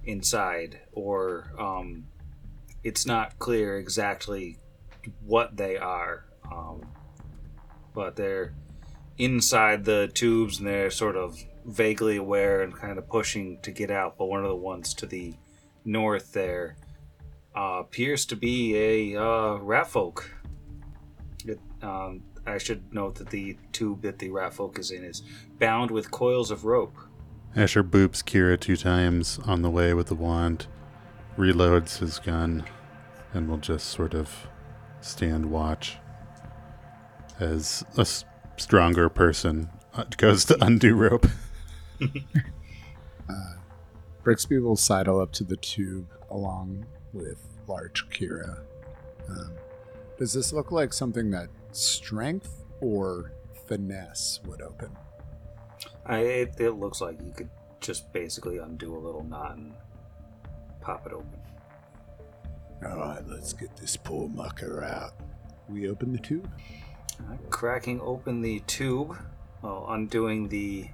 [0.05, 2.07] inside, or um,
[2.85, 4.59] it's not clear exactly
[5.25, 6.25] what they are.
[6.51, 6.83] Um,
[7.95, 8.55] but they're
[9.19, 11.37] inside the tubes and they're sort of
[11.67, 14.17] vaguely aware and kind of pushing to get out.
[14.17, 15.35] But one of the ones to the
[15.85, 16.77] north there
[17.57, 20.31] uh, appears to be a uh, rat folk.
[21.45, 25.23] It, um, I should note that the tube that the rat folk is in is
[25.59, 26.97] bound with coils of rope.
[27.57, 30.67] Asher boops Kira two times on the way with the wand,
[31.37, 32.65] reloads his gun,
[33.33, 34.47] and will just sort of
[35.01, 35.97] stand watch
[37.41, 38.25] as a s-
[38.57, 41.27] stronger person uh, goes to undo rope.
[44.23, 48.61] Brixby will sidle up to the tube along with large Kira.
[49.29, 49.53] Um,
[50.19, 53.33] does this look like something that strength or
[53.67, 54.91] finesse would open?
[56.05, 59.75] I, it, it looks like you could just basically undo a little knot and
[60.81, 61.39] pop it open.
[62.87, 65.13] All right, let's get this poor mucker out.
[65.69, 66.49] We open the tube.
[67.51, 69.19] Cracking open the tube,
[69.63, 70.89] well, undoing the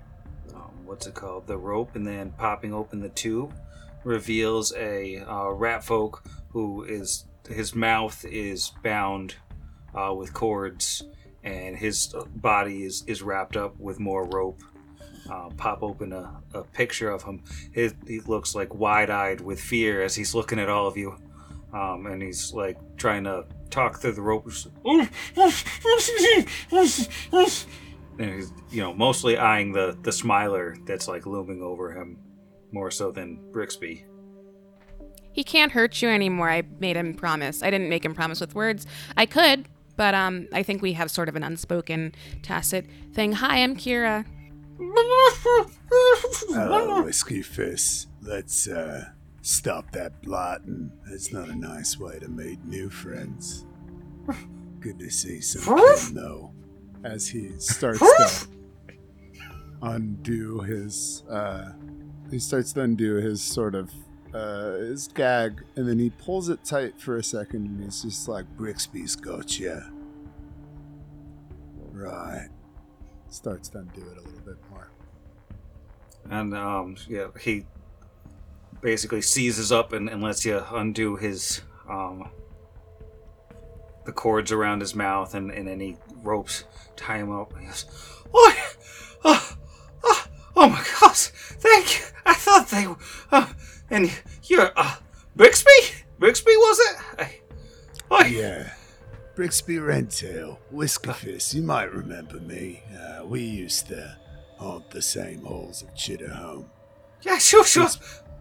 [0.54, 3.52] um, what's it called, the rope, and then popping open the tube,
[4.04, 9.34] reveals a uh, rat folk who is his mouth is bound
[9.94, 11.02] uh, with cords,
[11.42, 14.60] and his body is is wrapped up with more rope.
[15.30, 17.42] Uh, pop open a, a picture of him.
[17.72, 21.16] He looks like wide-eyed with fear as he's looking at all of you,
[21.72, 24.68] um, and he's like trying to talk through the ropes.
[28.18, 32.18] And he's, you know, mostly eyeing the the smiler that's like looming over him,
[32.74, 34.04] more so than Brixby.
[35.32, 36.50] He can't hurt you anymore.
[36.50, 37.62] I made him promise.
[37.62, 38.86] I didn't make him promise with words.
[39.16, 39.66] I could,
[39.96, 43.32] But um, I think we have sort of an unspoken, tacit thing.
[43.32, 44.24] Hi, I'm Kira.
[46.50, 48.08] Hello, Whiskey Fist.
[48.22, 49.04] Let's uh,
[49.42, 50.90] stop that blotting.
[51.08, 53.66] That's not a nice way to make new friends.
[54.80, 56.52] Good to see some kin, though.
[57.04, 58.48] As he starts to
[59.82, 61.70] undo his, uh,
[62.34, 63.92] he starts to undo his sort of,
[64.34, 68.28] uh, his gag, and then he pulls it tight for a second, and he's just
[68.28, 69.80] like, Brixby's got you.
[71.92, 72.48] Right.
[73.28, 74.90] Starts to undo it a little bit more.
[76.28, 77.66] And um, yeah, he
[78.80, 82.30] basically seizes up and, and lets you undo his um,
[84.06, 86.64] the cords around his mouth, and, and any ropes
[86.96, 87.56] tie him up.
[87.56, 87.84] He goes,
[88.34, 88.54] "Oi,
[89.24, 89.56] oh,
[90.02, 90.26] oh,
[90.56, 92.13] oh my gosh, thank you.
[92.26, 92.96] I thought they were.
[93.30, 93.48] Uh,
[93.90, 94.10] and
[94.44, 94.96] you're uh,
[95.36, 96.04] Brixby?
[96.18, 96.96] Brixby was it?
[97.18, 98.70] I, oi, Yeah.
[99.36, 102.84] Brixby Rentail, Whiskey Fist, you might remember me.
[102.96, 104.16] Uh, we used to
[104.58, 106.70] haunt the same halls of Chitterhome.
[107.22, 107.88] Yeah, sure, sure.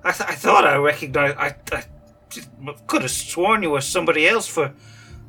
[0.04, 1.38] I, th- I thought I recognized.
[1.38, 1.84] I, I
[2.86, 4.74] could have sworn you were somebody else for a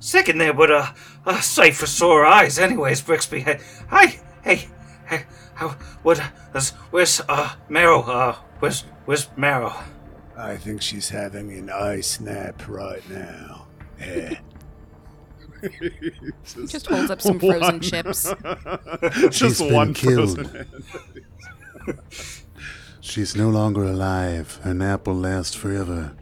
[0.00, 0.92] second there, but uh,
[1.24, 2.58] a sight for sore eyes.
[2.58, 3.40] Anyways, Brixby.
[3.40, 4.68] Hey, hey,
[5.06, 5.24] hey,
[5.54, 5.70] how,
[6.02, 6.20] what?
[6.52, 8.02] Uh, where's uh Marrow?
[8.02, 9.74] Uh, where's where's Marrow?
[10.36, 13.66] I think she's having an ice nap right now.
[14.00, 14.38] Yeah.
[15.80, 18.24] He just holds up some frozen chips.
[19.30, 20.66] Just She's been one killed.
[23.00, 24.60] She's no longer alive.
[24.62, 26.14] Her nap will last forever.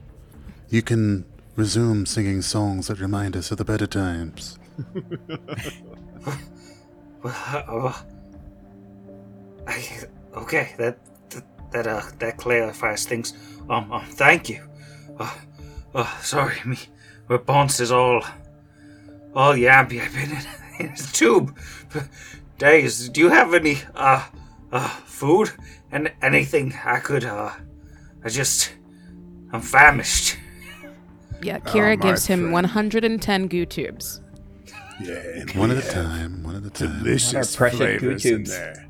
[0.69, 1.25] You can
[1.57, 4.61] resume singing songs that remind us of the better times.
[7.23, 8.03] Well, uh, I,
[10.37, 10.99] okay, that
[11.31, 13.35] that that, uh that clarifies things.
[13.69, 14.61] Um, um thank you.
[15.19, 15.35] Uh,
[15.95, 16.79] uh sorry, me,
[17.29, 18.23] my bones is all
[19.35, 20.01] all yampy.
[20.01, 20.45] I've been in,
[20.87, 21.59] in a tube
[21.89, 22.09] for
[22.59, 23.09] days.
[23.09, 24.27] Do you have any uh
[24.73, 25.51] uh food
[25.91, 27.51] and anything I could uh
[28.25, 28.73] I just
[29.53, 30.39] I'm famished.
[31.43, 32.53] Yeah, Kira my gives him friend.
[32.53, 34.21] 110 goo tubes.
[35.01, 36.99] Yeah, and One at a time, one at a time.
[36.99, 38.89] Delicious What are precious flavors goo in there.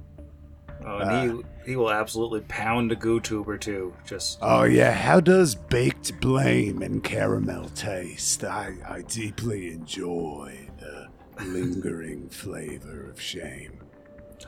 [0.93, 3.95] Oh, and he uh, he will absolutely pound a goo tube or two.
[4.07, 8.45] Just Oh yeah, how does baked blame and caramel taste?
[8.45, 11.09] I, I deeply enjoy the
[11.45, 13.78] lingering flavor of shame.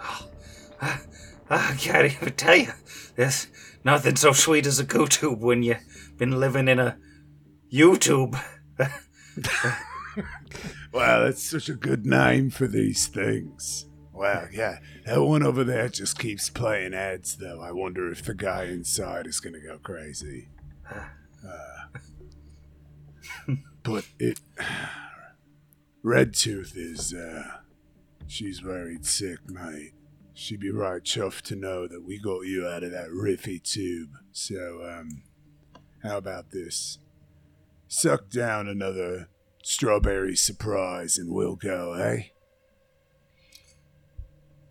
[0.03, 0.29] Oh,
[1.51, 2.73] I can't even tell you.
[3.17, 3.47] There's
[3.85, 6.99] nothing so sweet as a goo tube when you've been living in a
[7.73, 8.39] YouTube.
[10.95, 13.87] Wow, that's such a good name for these things.
[14.15, 14.79] Wow, yeah.
[15.07, 17.61] That one over there just keeps playing ads, though.
[17.61, 20.49] I wonder if the guy inside is going to go crazy.
[20.89, 21.99] Uh,
[23.83, 24.41] but it.
[26.03, 27.59] Red Tooth is, uh.
[28.27, 29.93] She's worried sick, mate.
[30.33, 34.11] She'd be right chuffed to know that we got you out of that riffy tube.
[34.33, 35.25] So, um.
[36.05, 36.99] How about this?
[37.89, 39.29] Suck down another
[39.65, 42.25] strawberry surprise and we'll go, eh?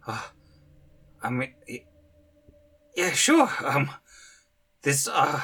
[0.07, 1.53] I mean,
[2.95, 3.49] yeah, sure.
[3.63, 3.89] Um,
[4.81, 5.41] this uh,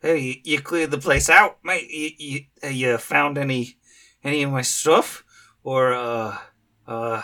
[0.00, 1.90] hey, you, you cleared the place out, mate.
[1.90, 3.76] You, you uh, you found any
[4.22, 5.24] any of my stuff,
[5.62, 6.38] or uh,
[6.86, 7.22] uh,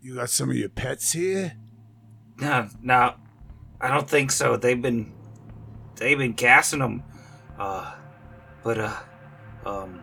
[0.00, 1.56] You got some of your pets here?
[2.40, 3.14] no, no,
[3.80, 4.56] I don't think so.
[4.56, 5.12] They've been
[5.96, 7.02] they've been gassing them,
[7.58, 7.94] uh,
[8.62, 8.96] but uh,
[9.66, 10.02] um,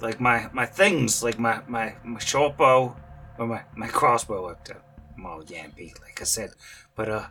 [0.00, 2.56] like my my things, like my my my short
[3.38, 4.48] or my my crossbow.
[4.48, 4.54] uh,
[5.16, 6.50] I'm all yampy, like I said,
[6.94, 7.26] but uh,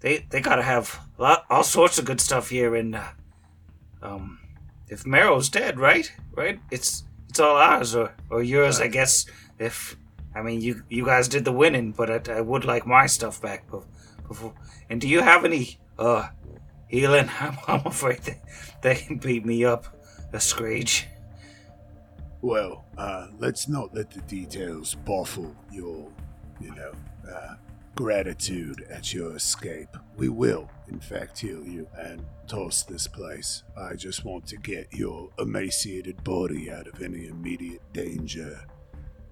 [0.00, 2.74] they they gotta have lot, all sorts of good stuff here.
[2.74, 3.08] And uh,
[4.02, 4.38] um,
[4.88, 9.26] if Marrow's dead, right, right, it's it's all ours or or yours, I guess.
[9.58, 9.96] If
[10.34, 13.40] I mean you you guys did the winning, but I, I would like my stuff
[13.40, 13.84] back bef-
[14.26, 14.54] before.
[14.90, 16.28] And do you have any uh
[16.88, 17.30] healing?
[17.40, 18.40] I'm, I'm afraid they,
[18.82, 19.86] they can beat me up,
[20.32, 21.06] a screech.
[22.42, 26.10] Well, uh, let's not let the details baffle your,
[26.60, 26.92] you know,
[27.30, 27.54] uh,
[27.94, 29.96] gratitude at your escape.
[30.16, 33.62] We will, in fact, heal you and toss this place.
[33.76, 38.64] I just want to get your emaciated body out of any immediate danger.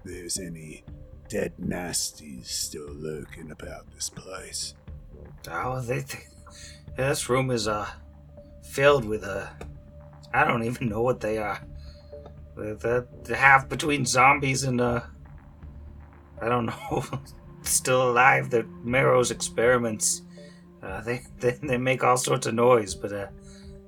[0.05, 0.85] There's any
[1.27, 4.73] dead nasties still lurking about this place.
[5.49, 6.19] Oh, they, they
[6.97, 7.87] this room is uh
[8.63, 9.47] filled with uh
[10.33, 11.61] I don't even know what they are.
[12.55, 15.01] The, the, the half between zombies and uh
[16.41, 17.03] I don't know
[17.61, 18.49] still alive.
[18.49, 20.23] They're Marrow's experiments.
[20.81, 23.27] Uh, they, they they make all sorts of noise, but uh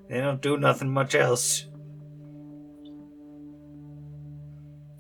[0.09, 1.65] they don't do nothing much else.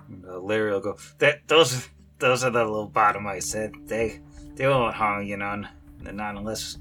[0.07, 0.97] And, uh, Larry will go.
[1.19, 1.87] That those
[2.19, 3.51] those are the little bottom mice.
[3.51, 4.21] That they
[4.55, 5.67] they won't harm you none.
[6.01, 6.77] Not unless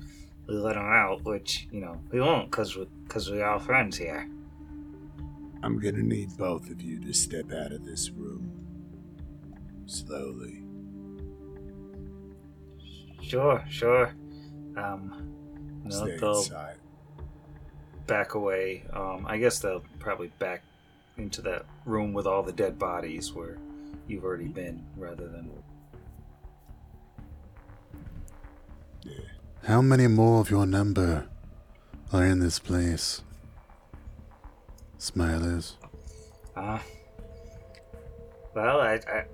[0.48, 3.96] we let them out, which you know we won't, cause we cause we're all friends
[3.96, 4.28] here.
[5.62, 8.50] I'm gonna need both of you to step out of this room.
[9.86, 10.62] Slowly.
[13.22, 14.14] Sure, sure.
[14.76, 15.32] Um,
[15.84, 16.76] no, Stay they'll inside.
[18.06, 18.84] back away.
[18.92, 20.62] Um, I guess they'll probably back
[21.16, 23.58] into that room with all the dead bodies where
[24.08, 25.50] you've already been, rather than
[29.02, 29.12] Yeah.
[29.64, 31.28] How many more of your number
[32.12, 33.22] are in this place?
[35.02, 35.72] Smilers.
[36.54, 36.78] Uh,
[38.54, 39.24] well, I, I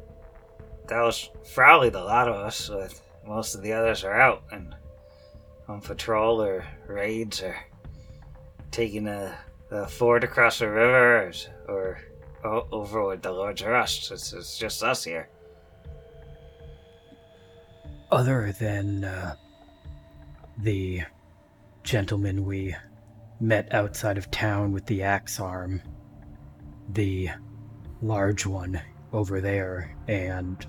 [0.87, 2.71] that was probably the lot of us.
[2.71, 4.75] But most of the others are out and
[5.69, 7.55] on patrol or raids or
[8.71, 9.37] taking a,
[9.71, 11.31] a ford across the river
[11.69, 11.99] or,
[12.45, 14.11] or over with the Lord's Rust.
[14.11, 15.29] It's, it's just us here.
[18.11, 19.35] Other than uh,
[20.57, 21.03] the
[21.83, 22.75] gentleman we
[23.41, 25.81] met outside of town with the axe arm,
[26.93, 27.29] the
[28.03, 28.81] large one
[29.13, 30.67] over there, and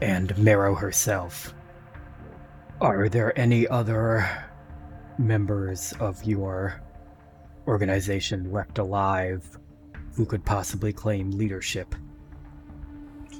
[0.00, 1.54] and Marrow herself.
[2.80, 4.28] Are there any other
[5.18, 6.80] members of your
[7.66, 9.58] organization left alive
[10.14, 11.94] who could possibly claim leadership?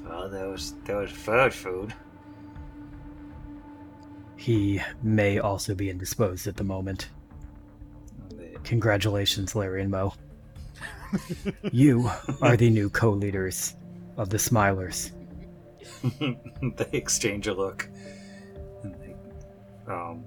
[0.03, 1.93] Well, there was there was bird food.
[4.35, 7.09] He may also be indisposed at the moment.
[8.63, 10.13] Congratulations, Larry and Mo.
[11.71, 12.09] you
[12.41, 13.75] are the new co leaders
[14.17, 15.11] of the Smilers.
[16.19, 17.89] they exchange a look.
[18.83, 19.15] And they,
[19.91, 20.23] um,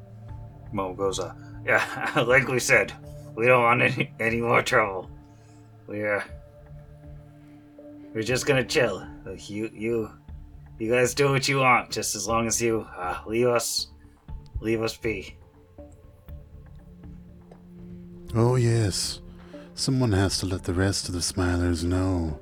[0.72, 2.92] Mo goes, uh, yeah, like we said,
[3.36, 5.10] we don't want any, any more trouble.
[5.86, 6.24] We're,
[8.14, 9.06] we're just gonna chill.
[9.24, 10.10] Like you, you,
[10.78, 13.88] you guys do what you want, just as long as you, uh, leave us,
[14.60, 15.36] leave us be.
[18.34, 19.20] Oh, yes.
[19.74, 22.40] Someone has to let the rest of the Smilers know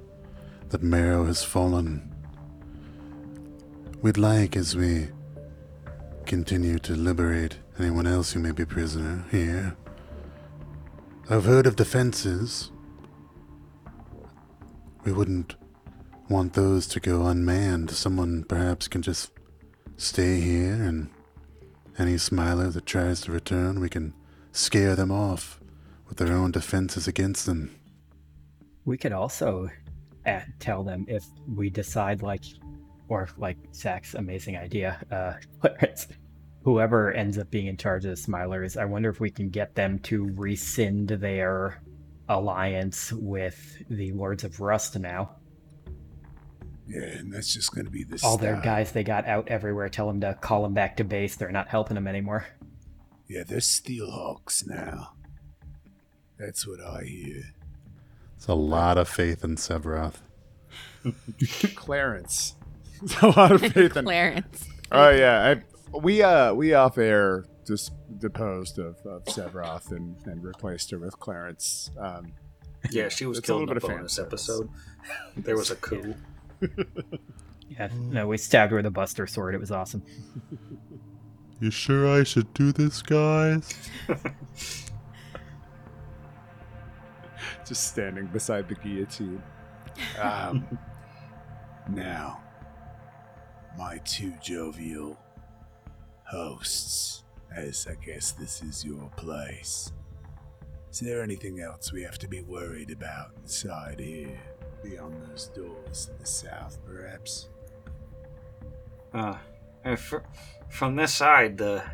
[0.68, 2.14] that Marrow has fallen.
[4.00, 5.08] We'd like, as we
[6.26, 9.76] continue to liberate anyone else who may be prisoner here.
[11.28, 12.70] I've heard of defenses.
[15.02, 15.56] We wouldn't
[16.28, 17.90] want those to go unmanned.
[17.90, 19.32] Someone perhaps can just
[19.96, 21.10] stay here, and
[21.98, 24.14] any Smiler that tries to return, we can
[24.52, 25.59] scare them off
[26.10, 27.74] with their own defenses against them.
[28.84, 29.70] We could also
[30.26, 32.44] uh, tell them if we decide, like,
[33.08, 35.68] or like Zach's amazing idea, uh,
[36.64, 39.74] whoever ends up being in charge of the Smilers, I wonder if we can get
[39.74, 41.80] them to rescind their
[42.28, 45.36] alliance with the Lords of Rust now.
[46.88, 50.08] Yeah, and that's just gonna be the All their guys they got out everywhere tell
[50.08, 51.36] them to call them back to base.
[51.36, 52.46] They're not helping them anymore.
[53.28, 55.12] Yeah, they're Steelhawks now.
[56.40, 57.42] That's what I hear.
[58.36, 60.22] It's a lot of faith in Sevroth.
[61.74, 62.56] Clarence.
[63.02, 64.04] It's a lot of faith in.
[64.06, 64.66] Clarence.
[64.90, 65.54] Oh yeah,
[65.92, 70.98] I, we uh we off air just deposed of, of Sevroth and, and replaced her
[70.98, 71.90] with Clarence.
[71.98, 72.32] Um,
[72.90, 74.70] Yeah, she was a killed in little a bit of fan bonus episode.
[75.36, 76.14] there was a coup.
[77.68, 79.54] Yeah, no, we stabbed her with a Buster sword.
[79.54, 80.02] It was awesome.
[81.60, 83.72] You sure I should do this, guys?
[87.70, 89.40] Just standing beside the guillotine.
[90.20, 90.76] Um,
[91.88, 92.42] now,
[93.78, 95.16] my two jovial
[96.24, 97.22] hosts,
[97.54, 99.92] as I guess this is your place.
[100.90, 104.36] Is there anything else we have to be worried about inside here,
[104.82, 107.50] beyond those doors in the south, perhaps?
[109.14, 109.36] Uh,
[109.84, 110.26] uh, fr-
[110.68, 111.84] from this side, the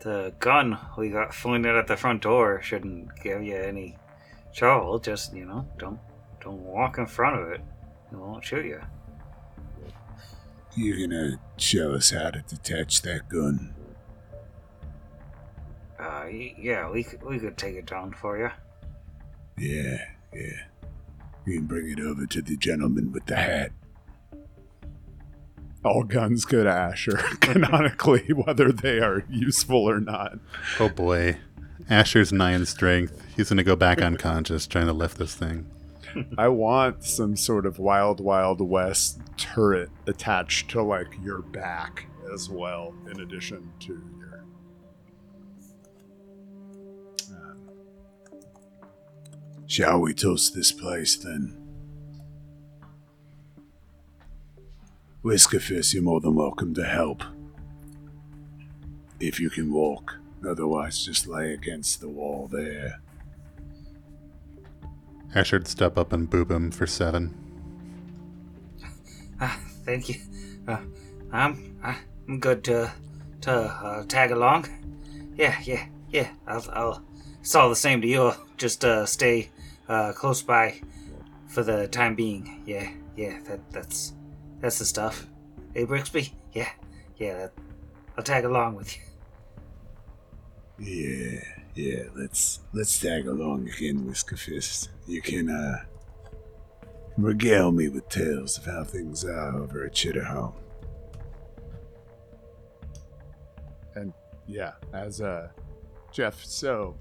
[0.00, 3.96] the gun we got pointed at the front door shouldn't give you any
[4.56, 4.98] trouble.
[4.98, 6.00] Just you know, don't
[6.40, 7.60] don't walk in front of it.
[8.10, 8.80] It won't shoot you.
[10.74, 13.74] You're gonna show us how to detach that gun.
[15.98, 18.50] Uh, y- yeah, we could, we could take it down for you.
[19.56, 19.98] Yeah,
[20.34, 20.64] yeah.
[21.46, 23.72] You can bring it over to the gentleman with the hat.
[25.82, 30.38] All guns go to Asher, canonically, whether they are useful or not.
[30.78, 31.38] Oh boy.
[31.88, 33.22] Asher's nine strength.
[33.36, 35.70] He's gonna go back unconscious trying to lift this thing.
[36.38, 42.48] I want some sort of wild, wild west turret attached to like your back as
[42.50, 44.44] well, in addition to your.
[47.30, 47.58] Um,
[49.66, 51.62] shall we toast this place then?
[55.24, 57.22] Whiskerfist, you're more than welcome to help.
[59.20, 60.18] If you can walk.
[60.46, 63.00] Otherwise, just lay against the wall there.
[65.34, 67.34] Asher'd step up and boob him for seven.
[69.38, 70.14] Ah, thank you.
[70.66, 70.78] Uh,
[71.30, 71.78] I'm
[72.26, 72.90] I'm good to
[73.42, 74.66] to uh, tag along.
[75.36, 76.30] Yeah, yeah, yeah.
[76.46, 77.02] I'll, I'll.
[77.40, 78.32] It's all the same to you.
[78.56, 79.50] Just uh, stay
[79.90, 80.80] uh, close by
[81.48, 82.62] for the time being.
[82.64, 83.38] Yeah, yeah.
[83.44, 84.14] That that's
[84.60, 85.26] that's the stuff.
[85.74, 86.32] Hey, Brixby.
[86.54, 86.70] Yeah,
[87.18, 87.34] yeah.
[87.36, 87.52] That,
[88.16, 89.02] I'll tag along with you.
[90.78, 91.40] Yeah,
[91.74, 92.02] yeah.
[92.14, 94.88] Let's let's tag along again, Whiskerfist.
[95.06, 95.84] You can uh
[97.16, 100.52] regale me with tales of how things are over at Chitterhome.
[103.94, 104.12] And
[104.46, 105.48] yeah, as uh
[106.12, 106.96] Jeff so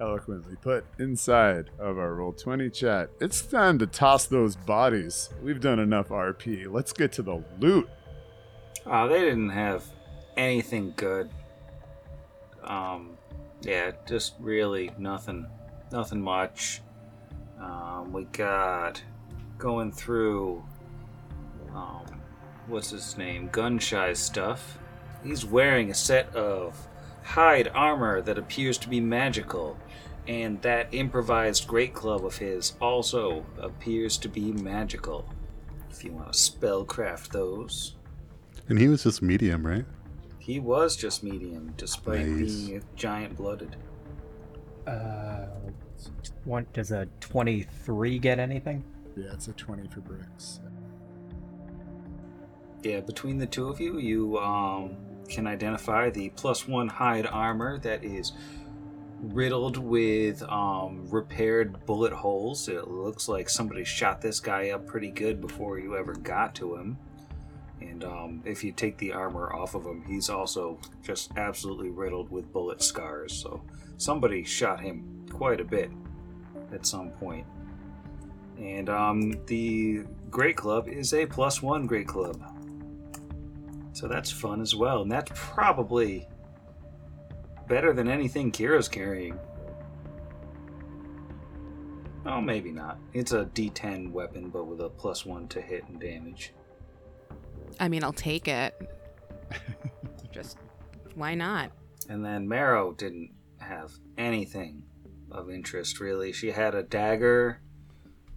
[0.00, 5.30] eloquently put inside of our roll 20 chat, it's time to toss those bodies.
[5.42, 6.70] We've done enough RP.
[6.70, 7.88] Let's get to the loot.
[8.86, 9.84] Oh, they didn't have
[10.36, 11.30] anything good.
[12.62, 13.13] Um,
[13.64, 15.46] yeah, just really nothing,
[15.92, 16.82] nothing much.
[17.60, 19.02] Um, we got
[19.58, 20.64] going through,
[21.74, 22.04] um,
[22.66, 23.48] what's his name?
[23.50, 24.78] Gunshy stuff.
[25.22, 26.76] He's wearing a set of
[27.22, 29.78] hide armor that appears to be magical,
[30.26, 35.28] and that improvised great club of his also appears to be magical.
[35.90, 37.94] If you want to spellcraft those.
[38.68, 39.84] And he was just medium, right?
[40.44, 42.54] He was just medium, despite Nice.
[42.66, 43.76] being giant blooded.
[44.86, 45.46] Uh,
[46.44, 48.84] one does a twenty-three get anything?
[49.16, 50.58] Yeah, it's a 20 for Brix.
[52.82, 54.96] Yeah, between the two of you, you um,
[55.28, 58.32] can identify the plus one hide armor that is
[59.22, 62.68] riddled with um, repaired bullet holes.
[62.68, 66.74] It looks like somebody shot this guy up pretty good before you ever got to
[66.76, 66.98] him.
[67.80, 72.30] And um, if you take the armor off of him, he's also just absolutely riddled
[72.30, 73.34] with bullet scars.
[73.34, 73.62] So
[73.96, 75.90] somebody shot him quite a bit
[76.72, 77.46] at some point.
[78.58, 82.40] And um, the Great Club is a plus one Great Club.
[83.92, 85.02] So that's fun as well.
[85.02, 86.28] And that's probably
[87.68, 89.38] better than anything Kira's carrying.
[92.26, 92.98] Oh, maybe not.
[93.12, 96.52] It's a D10 weapon, but with a plus one to hit and damage.
[97.80, 98.74] I mean, I'll take it.
[100.32, 100.58] Just
[101.14, 101.70] why not?
[102.08, 104.82] And then Marrow didn't have anything
[105.30, 106.32] of interest, really.
[106.32, 107.60] She had a dagger.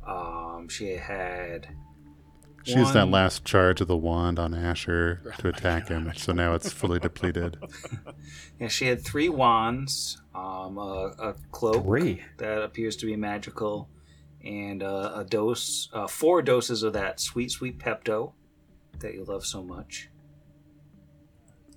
[0.05, 1.67] Um, she had.
[2.63, 6.53] She used that last charge of the wand on Asher to attack him, so now
[6.53, 7.57] it's fully depleted.
[8.59, 12.23] Yeah, she had three wands, um, a, a cloak Three.
[12.38, 13.88] that appears to be magical,
[14.43, 18.33] and uh, a dose, uh, four doses of that sweet, sweet Pepto
[18.99, 20.09] that you love so much.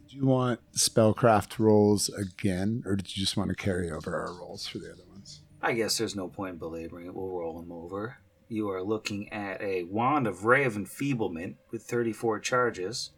[0.08, 4.32] Do you want spellcraft rolls again, or did you just want to carry over our
[4.38, 5.42] rolls for the other ones?
[5.62, 7.14] I guess there's no point in belaboring it.
[7.14, 8.16] We'll roll them over.
[8.48, 13.12] You are looking at a wand of Ray of Enfeeblement with 34 charges,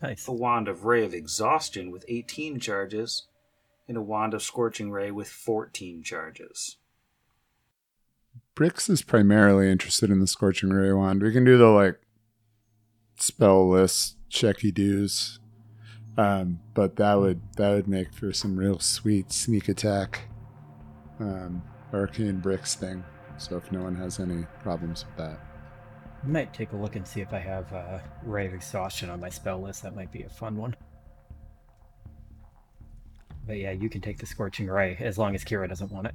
[0.00, 0.26] Nice.
[0.26, 3.26] a wand of Ray of Exhaustion with 18 charges,
[3.86, 6.78] and a wand of Scorching Ray with 14 charges.
[8.56, 11.22] Brix is primarily interested in the Scorching Ray wand.
[11.22, 12.00] We can do the like
[13.16, 15.38] spell list checky doos.
[16.16, 20.28] um, but that would that would make for some real sweet sneak attack,
[21.20, 21.62] um,
[21.92, 23.04] arcane Brix thing.
[23.36, 25.40] So if no one has any problems with that,
[26.22, 29.20] I might take a look and see if I have uh, Ray of Exhaustion on
[29.20, 29.82] my spell list.
[29.82, 30.76] That might be a fun one.
[33.46, 36.14] But yeah, you can take the Scorching Ray as long as Kira doesn't want it.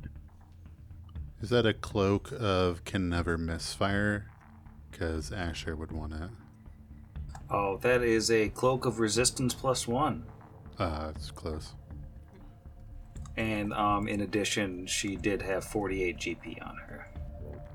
[1.41, 4.31] Is that a cloak of can never misfire?
[4.89, 6.29] Because Asher would want it.
[7.51, 10.23] Oh, that is a Cloak of Resistance plus one.
[10.79, 11.73] Ah, it's close.
[13.37, 17.07] And um, in addition, she did have 48 GP on her.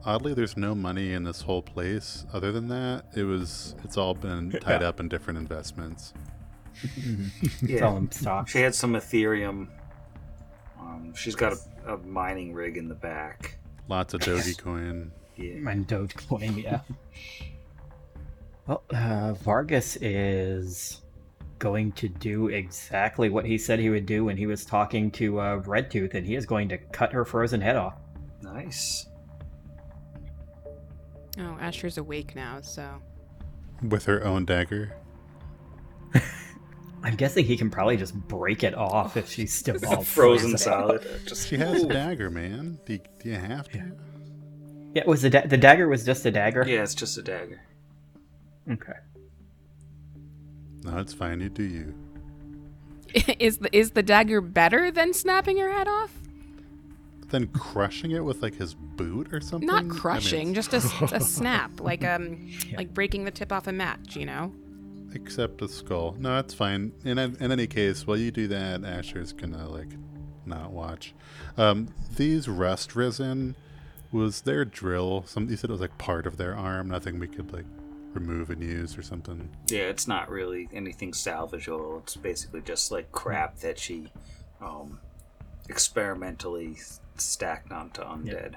[0.05, 2.27] Oddly, there's no money in this whole place.
[2.33, 6.13] Other than that, it was it's all been tied up in different investments.
[7.63, 8.49] It's all in stock.
[8.49, 9.69] She had some Ethereum.
[10.79, 11.53] Um, she's got
[11.87, 13.59] a, a mining rig in the back.
[13.89, 15.11] Lots of Dogecoin.
[15.37, 15.69] Yeah.
[15.69, 16.79] And Dogecoin, yeah.
[18.67, 21.03] Well, uh, Vargas is
[21.59, 25.39] going to do exactly what he said he would do when he was talking to
[25.39, 27.95] uh, Redtooth, and he is going to cut her frozen head off.
[28.43, 29.07] Nice.
[31.39, 33.01] Oh, Asher's awake now, so
[33.83, 34.97] with her own dagger.
[37.03, 41.07] I'm guessing he can probably just break it off if she's still all Frozen solid.
[41.27, 42.79] Just She has a dagger, man.
[42.87, 43.93] Do you, do you have to?
[44.95, 46.65] Yeah, was the da- the dagger was just a dagger?
[46.67, 47.61] Yeah, it's just a dagger.
[48.71, 48.93] Okay.
[50.83, 51.41] No, it's fine.
[51.41, 51.95] You do you.
[53.39, 56.13] is the is the dagger better than snapping your head off?
[57.29, 59.69] Then crushing it with like his boot or something.
[59.69, 63.67] I Not mean, crushing, it's- just a snap, like um, like breaking the tip off
[63.67, 64.17] a match.
[64.17, 64.53] You know.
[65.15, 66.17] except a skull.
[66.19, 66.93] No, it's fine.
[67.05, 69.89] In in any case, while you do that, Asher's gonna like
[70.47, 71.15] not watch.
[71.57, 73.57] Um, these rust risen
[74.13, 75.25] was their drill.
[75.27, 76.89] Some you said it was like part of their arm.
[76.91, 77.65] Nothing we could like
[78.15, 79.49] remove and use or something.
[79.69, 82.03] Yeah, it's not really anything salvageable.
[82.03, 84.13] It's basically just like crap that she
[84.61, 85.01] um,
[85.69, 86.77] experimentally
[87.17, 88.57] stacked onto undead.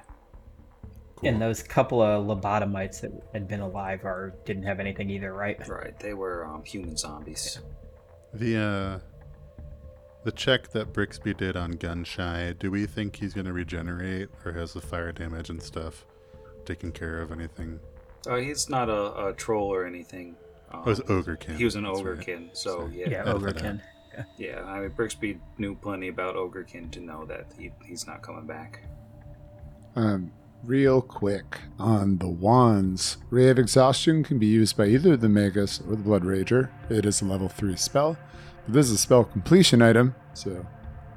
[1.24, 5.58] And those couple of lobotomites that had been alive are didn't have anything either, right?
[5.68, 7.60] Right, they were um, human zombies.
[8.34, 9.00] The uh,
[10.24, 12.58] the check that Brixby did on Gunshy.
[12.60, 16.06] Do we think he's gonna regenerate, or has the fire damage and stuff
[16.66, 17.80] taken care of anything?
[18.28, 20.30] Uh, he's not a, a troll or anything.
[20.30, 20.36] Um,
[20.74, 21.56] Oh, it was Ogrekin.
[21.58, 22.18] He was an That's right.
[22.18, 23.00] ogrekin, so Sorry.
[23.00, 23.62] yeah, Yeah, Edit ogre that out.
[23.62, 23.82] can.
[24.38, 24.64] yeah.
[24.66, 28.82] I mean, Brixby knew plenty about ogrekin to know that he, he's not coming back.
[29.96, 30.32] Um,
[30.64, 35.80] real quick on the wands, Ray of Exhaustion can be used by either the Magus
[35.82, 36.70] or the Blood Rager.
[36.90, 38.18] It is a level 3 spell.
[38.66, 40.66] But This is a spell completion item, so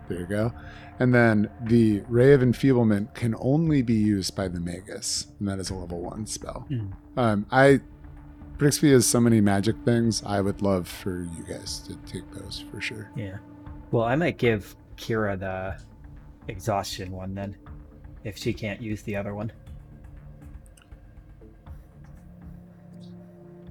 [0.08, 0.52] there you go.
[1.00, 5.58] And then the Ray of Enfeeblement can only be used by the Magus, and that
[5.58, 6.66] is a level 1 spell.
[6.70, 6.92] Mm.
[7.16, 7.80] Um, I.
[8.58, 10.22] Brixby has so many magic things.
[10.26, 13.10] I would love for you guys to take those for sure.
[13.16, 13.38] Yeah.
[13.90, 15.80] Well, I might give Kira the
[16.46, 17.56] exhaustion one then,
[18.24, 19.50] if she can't use the other one.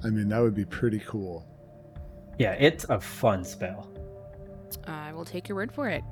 [0.04, 1.46] I mean, that would be pretty cool.
[2.40, 3.92] Yeah, it's a fun spell.
[4.88, 6.04] I will take your word for it.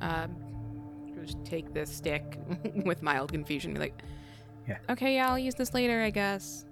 [0.00, 0.51] Um, just
[1.44, 2.38] take this stick
[2.84, 3.74] with mild confusion.
[3.74, 4.02] Be like,
[4.68, 4.78] Yeah.
[4.90, 6.64] Okay, yeah, I'll use this later, I guess.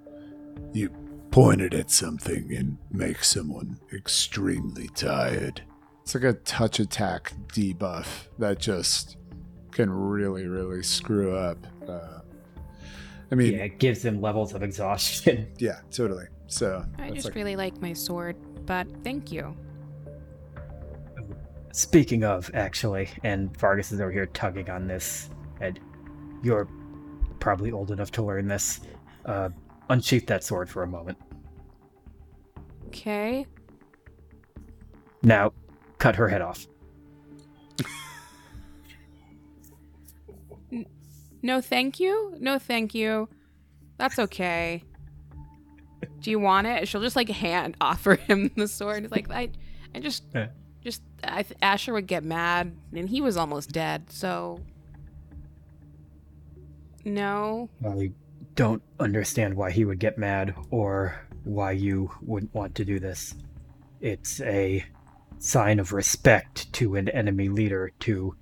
[0.72, 0.90] You
[1.30, 5.62] point it at something and make someone extremely tired.
[6.02, 8.06] It's like a touch attack debuff
[8.38, 9.16] that just
[9.70, 11.66] can really, really screw up.
[11.88, 12.20] Uh,
[13.30, 15.46] I mean, Yeah, yeah, it gives them levels of exhaustion.
[15.58, 16.24] Yeah, totally.
[16.48, 18.36] So I just like, really like my sword,
[18.66, 19.56] but thank you.
[21.72, 25.78] Speaking of, actually, and Vargas is over here tugging on this, and
[26.42, 26.68] you're
[27.38, 28.80] probably old enough to learn this.
[29.24, 29.50] Uh,
[29.88, 31.18] unsheath that sword for a moment.
[32.86, 33.46] Okay.
[35.22, 35.52] Now,
[35.98, 36.66] cut her head off.
[41.42, 42.34] No, thank you.
[42.38, 43.28] No, thank you.
[43.96, 44.82] That's okay.
[46.20, 46.86] Do you want it?
[46.86, 49.04] She'll just like hand offer him the sword.
[49.04, 49.50] It's like I,
[49.94, 50.48] I just, Yeah.
[50.82, 54.10] Just I th- Asher would get mad, and he was almost dead.
[54.10, 54.60] So,
[57.04, 57.68] no.
[57.84, 58.12] I
[58.54, 63.34] don't understand why he would get mad or why you wouldn't want to do this.
[64.00, 64.84] It's a
[65.38, 68.34] sign of respect to an enemy leader to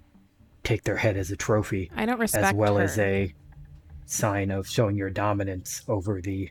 [0.65, 2.83] take their head as a trophy, I don't respect as well her.
[2.83, 3.35] as a
[4.05, 6.51] sign of showing your dominance over the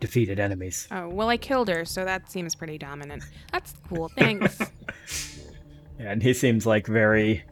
[0.00, 0.88] defeated enemies.
[0.90, 3.22] Oh well, I killed her, so that seems pretty dominant.
[3.52, 4.10] That's cool.
[4.16, 4.58] Thanks.
[5.96, 7.44] And he seems like very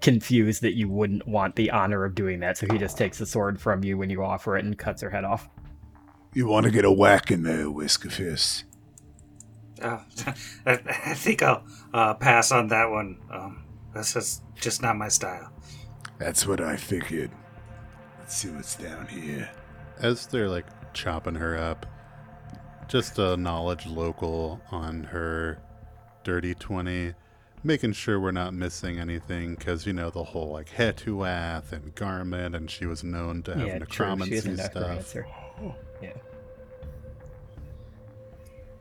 [0.00, 3.26] confused that you wouldn't want the honor of doing that, so he just takes the
[3.26, 5.48] sword from you when you offer it and cuts her head off.
[6.32, 8.64] you want to get a whack in there, Whisker Fist.
[9.82, 9.98] Uh,
[10.66, 10.72] I,
[11.06, 13.18] I think I'll uh, pass on that one.
[13.32, 15.50] Um, that's just, just not my style.
[16.18, 17.32] That's what I figured.
[18.20, 19.50] Let's see what's down here.
[19.98, 21.86] As they're like chopping her up,
[22.88, 25.58] just a knowledge local on her
[26.24, 27.14] dirty 20,
[27.62, 32.56] making sure we're not missing anything because, you know, the whole like Hetuath and Garment,
[32.56, 33.86] and she was known to have yeah, true.
[33.88, 34.74] She necromancy is a stuff.
[34.74, 35.26] necromancer.
[36.02, 36.12] Yeah.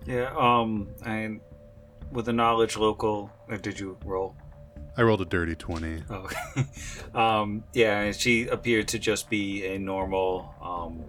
[0.05, 1.41] Yeah, um, and
[2.11, 4.35] with the knowledge local, uh, did you roll?
[4.97, 6.03] I rolled a dirty 20.
[6.09, 6.29] Oh,
[7.19, 11.03] um, yeah, and she appeared to just be a normal um,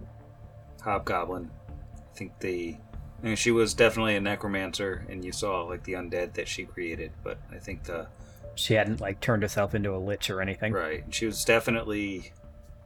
[0.87, 1.51] hobgoblin.
[1.69, 2.77] I think the,
[3.21, 6.63] I mean, she was definitely a necromancer, and you saw like the undead that she
[6.65, 7.11] created.
[7.23, 8.07] But I think the
[8.55, 10.73] She hadn't like turned herself into a lich or anything.
[10.73, 12.31] right, she was definitely.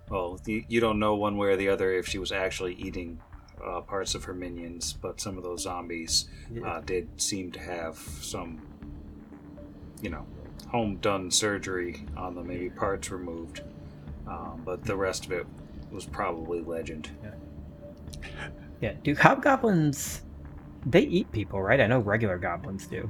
[0.10, 3.22] Well, you, you don't know one way or the other if she was actually eating
[3.66, 6.28] uh, parts of her minions, but some of those zombies
[6.66, 8.62] uh, did seem to have some,
[10.02, 10.26] you know,
[10.68, 13.62] home done surgery on them, maybe parts removed.
[14.28, 15.46] Um, but the rest of it
[15.92, 17.10] was probably legend.
[17.24, 17.32] Yeah.
[19.04, 20.22] Do hobgoblins?
[20.86, 21.80] They eat people, right?
[21.80, 23.10] I know regular goblins do.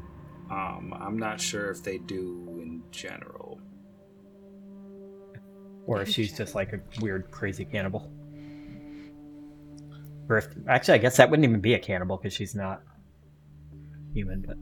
[0.49, 3.59] Um, I'm not sure if they do in general.
[5.85, 8.11] Or if she's just like a weird, crazy cannibal.
[10.29, 12.81] Or if actually, I guess that wouldn't even be a cannibal because she's not.
[14.13, 14.57] human, but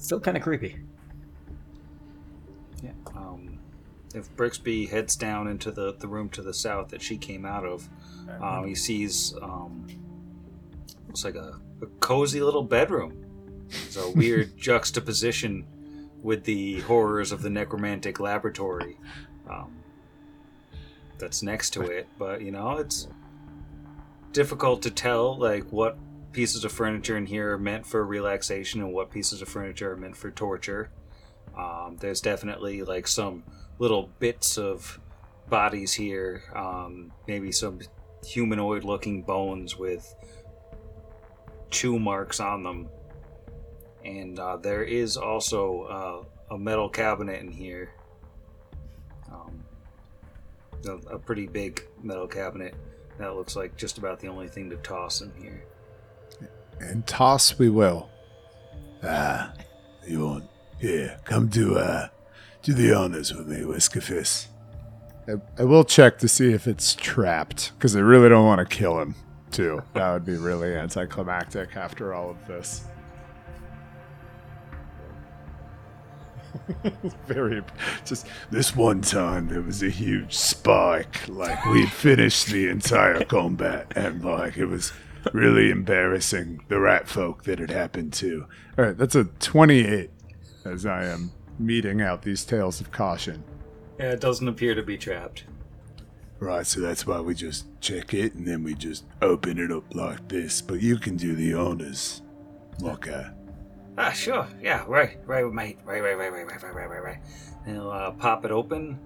[0.00, 0.76] still kind of creepy.
[2.82, 2.90] Yeah.
[3.14, 3.58] Um,
[4.14, 7.64] if Brixby heads down into the, the room to the south that she came out
[7.64, 7.88] of,
[8.40, 9.86] um, he sees um,
[11.06, 13.24] looks like a, a cozy little bedroom.
[13.68, 15.66] It's a weird juxtaposition
[16.22, 18.98] with the horrors of the necromantic laboratory
[19.48, 19.76] um,
[21.18, 22.08] that's next to it.
[22.18, 23.08] But you know, it's
[24.32, 25.96] difficult to tell like what
[26.32, 29.96] pieces of furniture in here are meant for relaxation and what pieces of furniture are
[29.96, 30.90] meant for torture.
[31.56, 33.42] Um, there's definitely like some
[33.78, 35.00] little bits of
[35.48, 37.80] bodies here, um, maybe some
[38.26, 40.14] humanoid looking bones with
[41.70, 42.88] chew marks on them.
[44.04, 45.82] And uh, there is also
[46.50, 47.90] uh, a metal cabinet in here.
[49.30, 49.64] Um,
[50.86, 52.74] a, a pretty big metal cabinet
[53.18, 55.64] that looks like just about the only thing to toss in here.
[56.80, 58.08] And toss we will.
[59.02, 59.52] Ah,
[60.06, 60.44] you want?
[60.78, 62.08] Here, come do uh,
[62.62, 64.48] do the honors with me, Whiskerfist.
[65.28, 68.76] I, I will check to see if it's trapped, because I really don't want to
[68.76, 69.14] kill him,
[69.50, 69.82] too.
[69.94, 72.84] That would be really anticlimactic after all of this.
[77.26, 77.62] Very,
[78.04, 81.28] just this one time there was a huge spike.
[81.28, 84.92] Like we'd finished the entire combat, and like it was
[85.32, 88.46] really embarrassing the rat folk that it happened to.
[88.78, 90.10] All right, that's a 28
[90.64, 93.44] as I am meeting out these tales of caution.
[93.98, 95.44] Yeah, it doesn't appear to be trapped.
[96.38, 99.94] Right, so that's why we just check it and then we just open it up
[99.94, 100.60] like this.
[100.60, 102.22] But you can do the honors.
[102.84, 102.96] Uh
[103.98, 104.46] Ah, sure.
[104.62, 105.78] Yeah, right, right, mate.
[105.84, 107.18] Right, right, right, right, right, right, right, right, right.
[107.64, 108.98] And he'll uh, pop it open,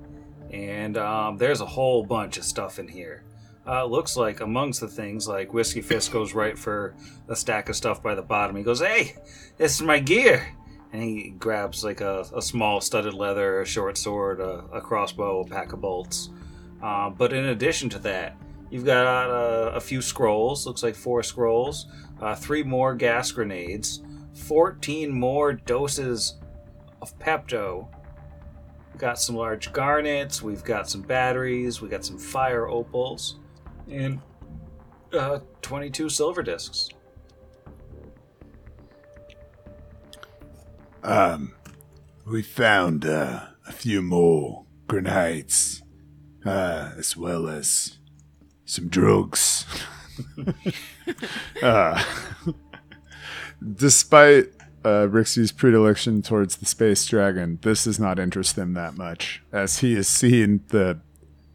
[0.52, 3.22] and um, there's a whole bunch of stuff in here.
[3.64, 6.94] Uh, looks like amongst the things, like Whiskey Fist goes right for
[7.28, 8.56] a stack of stuff by the bottom.
[8.56, 9.14] He goes, "Hey,
[9.58, 10.56] this is my gear,"
[10.92, 15.40] and he grabs like a, a small studded leather, a short sword, a, a crossbow,
[15.40, 16.30] a pack of bolts.
[16.82, 18.36] Uh, but in addition to that,
[18.70, 20.66] you've got uh, a few scrolls.
[20.66, 21.86] Looks like four scrolls,
[22.20, 24.02] uh, three more gas grenades.
[24.34, 26.38] 14 more doses
[27.02, 27.88] of Pepto.
[28.92, 33.38] We've got some large garnets, we've got some batteries, we got some fire opals,
[33.90, 34.20] and
[35.12, 36.88] uh, 22 silver discs.
[41.02, 41.52] Um
[42.26, 45.82] we found uh, a few more grenades.
[46.44, 47.98] Uh as well as
[48.64, 49.66] some drugs.
[51.62, 52.02] uh
[53.62, 54.46] Despite
[54.84, 59.80] uh, Rixie's predilection towards the space dragon, this does not interest him that much, as
[59.80, 61.00] he has seen the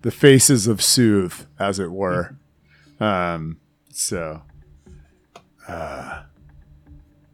[0.03, 2.35] the faces of Soothe, as it were.
[2.99, 3.57] Um,
[3.91, 4.43] so,
[5.67, 6.23] uh,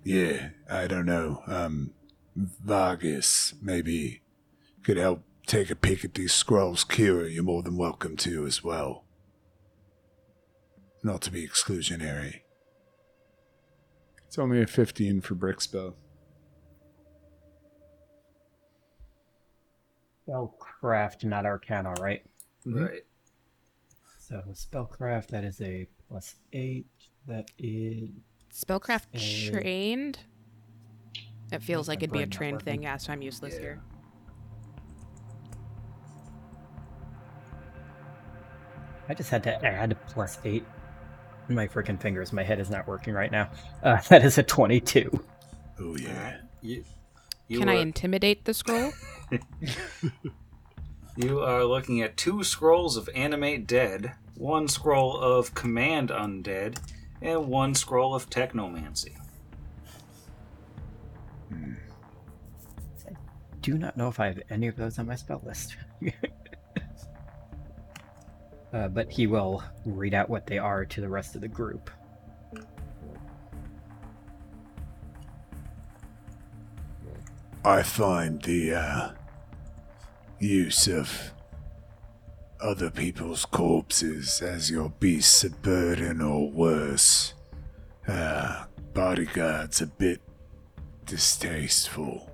[0.06, 1.44] yeah, I don't know.
[1.48, 1.92] Um,
[2.36, 4.22] Vargas maybe
[4.84, 6.84] could help take a peek at these scrolls.
[6.86, 9.04] Kira, you're more than welcome to as well.
[11.04, 12.42] Not to be exclusionary.
[14.28, 15.94] It's only a 15 for Brixby.
[20.28, 22.24] Spellcraft, not Arcana, right?
[22.66, 23.02] Right.
[24.20, 26.86] So spellcraft, that is a plus eight.
[27.28, 28.10] That is
[28.54, 29.50] Spellcraft Eh.
[29.52, 30.20] trained.
[31.52, 32.84] It feels like it'd be a brain trained thing.
[32.84, 33.60] Yeah, so I'm useless Yeah.
[33.60, 33.82] here.
[39.10, 40.64] I just had to add plus eight.
[41.50, 43.50] My freaking fingers, my head is not working right now.
[43.84, 45.10] Uh, that is a twenty-two.
[45.80, 46.38] Oh, yeah.
[46.62, 46.84] You,
[47.48, 48.92] you Can I intimidate the scroll?
[51.18, 56.78] You are looking at two scrolls of Animate Dead, one scroll of Command Undead,
[57.22, 59.18] and one scroll of Technomancy.
[63.62, 65.76] Do not know if I have any of those on my spell list.
[68.74, 71.92] uh, but he will read out what they are to the rest of the group.
[77.64, 79.10] I find the uh,
[80.40, 81.32] use of
[82.60, 87.36] other people's corpses as your beasts of burden or worse,
[88.08, 90.22] uh, bodyguards a bit
[91.06, 92.30] distasteful.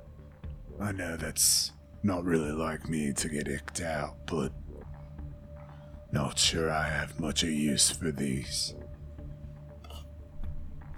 [0.80, 1.72] I know that's
[2.04, 4.52] not really like me to get icked out, but
[6.12, 8.76] not sure I have much of use for these.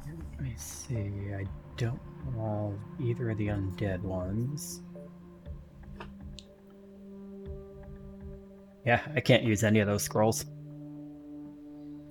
[0.05, 1.11] Let me see.
[1.35, 1.45] I
[1.77, 1.99] don't
[2.37, 4.81] have either of the undead ones.
[8.85, 10.45] Yeah, I can't use any of those scrolls.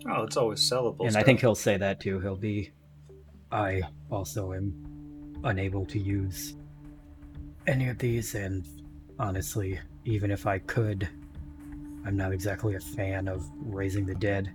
[0.08, 1.06] Oh, it's always sellable.
[1.06, 2.20] and I think he'll say that too.
[2.20, 2.72] He'll be
[3.50, 4.72] I also am
[5.44, 6.54] unable to use
[7.66, 8.64] any of these, and
[9.18, 11.08] honestly, even if I could,
[12.04, 14.50] I'm not exactly a fan of raising the dead.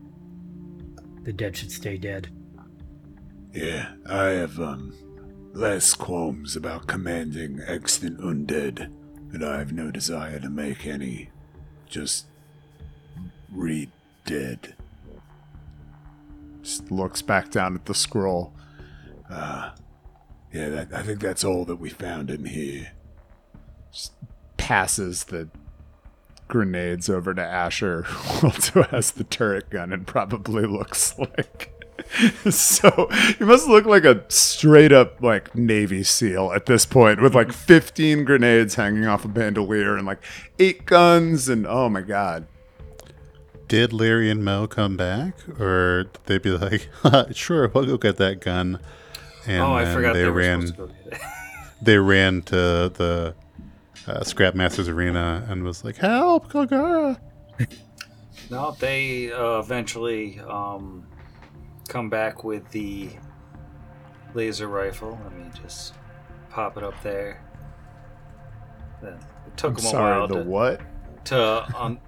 [1.23, 2.29] The dead should stay dead.
[3.53, 4.93] Yeah, I have um
[5.53, 8.91] less qualms about commanding extant undead,
[9.31, 11.29] and I have no desire to make any.
[11.87, 12.25] Just
[13.51, 13.91] read
[14.25, 14.75] dead.
[16.63, 18.53] Just looks back down at the scroll.
[19.29, 19.71] Uh,
[20.53, 22.91] yeah, that, I think that's all that we found in here.
[24.57, 25.49] Passes the
[26.47, 31.71] grenades over to Asher, who also has the turret gun and probably looks like.
[32.49, 37.33] so he must look like a straight up like Navy SEAL at this point, with
[37.33, 40.23] like 15 grenades hanging off a bandolier and like
[40.59, 42.45] eight guns, and oh my god.
[43.67, 46.89] Did Larry and Mel come back, or did they be like,
[47.31, 48.79] "Sure, we'll go get that gun"?
[49.47, 50.61] And oh, I forgot they, they, ran.
[50.65, 51.21] to go get it.
[51.81, 53.35] They ran to the
[54.07, 57.19] uh, Scrap Masters arena and was like, "Help, Kagara!"
[58.49, 61.05] No, they uh, eventually um,
[61.89, 63.09] come back with the
[64.33, 65.19] laser rifle.
[65.25, 65.93] Let me just
[66.49, 67.43] pop it up there.
[69.01, 70.81] Then It took I'm them a sorry, while the to, what?
[71.25, 71.99] to um,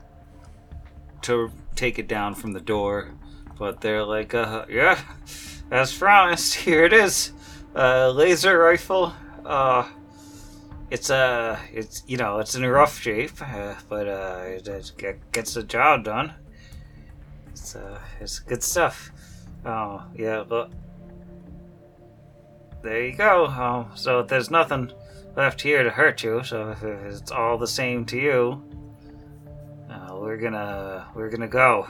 [1.24, 3.12] to take it down from the door,
[3.60, 5.00] but they're like, uh, "Yeah,
[5.72, 7.32] as promised, here it is,
[7.76, 9.14] uh, laser rifle.
[9.46, 9.88] Uh,
[10.92, 14.92] it's uh, it's you know, it's in a rough shape, uh, but uh, it, it
[14.98, 16.34] get- gets the job done.
[17.50, 19.12] It's uh, it's good stuff.
[19.66, 20.72] Oh yeah, but
[22.84, 23.48] there you go.
[23.48, 24.92] Um, so there's nothing
[25.36, 26.44] left here to hurt you.
[26.44, 28.64] So if it's all the same to you,
[29.90, 31.88] uh, we're gonna we're gonna go.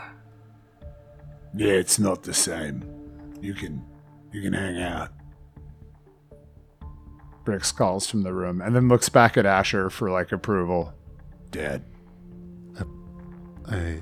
[1.54, 2.95] Yeah, it's not the same.
[3.42, 3.84] You can
[4.32, 5.10] you can hang out.
[7.44, 10.94] Brix calls from the room and then looks back at Asher for like approval.
[11.52, 11.84] Dad.
[13.68, 14.00] I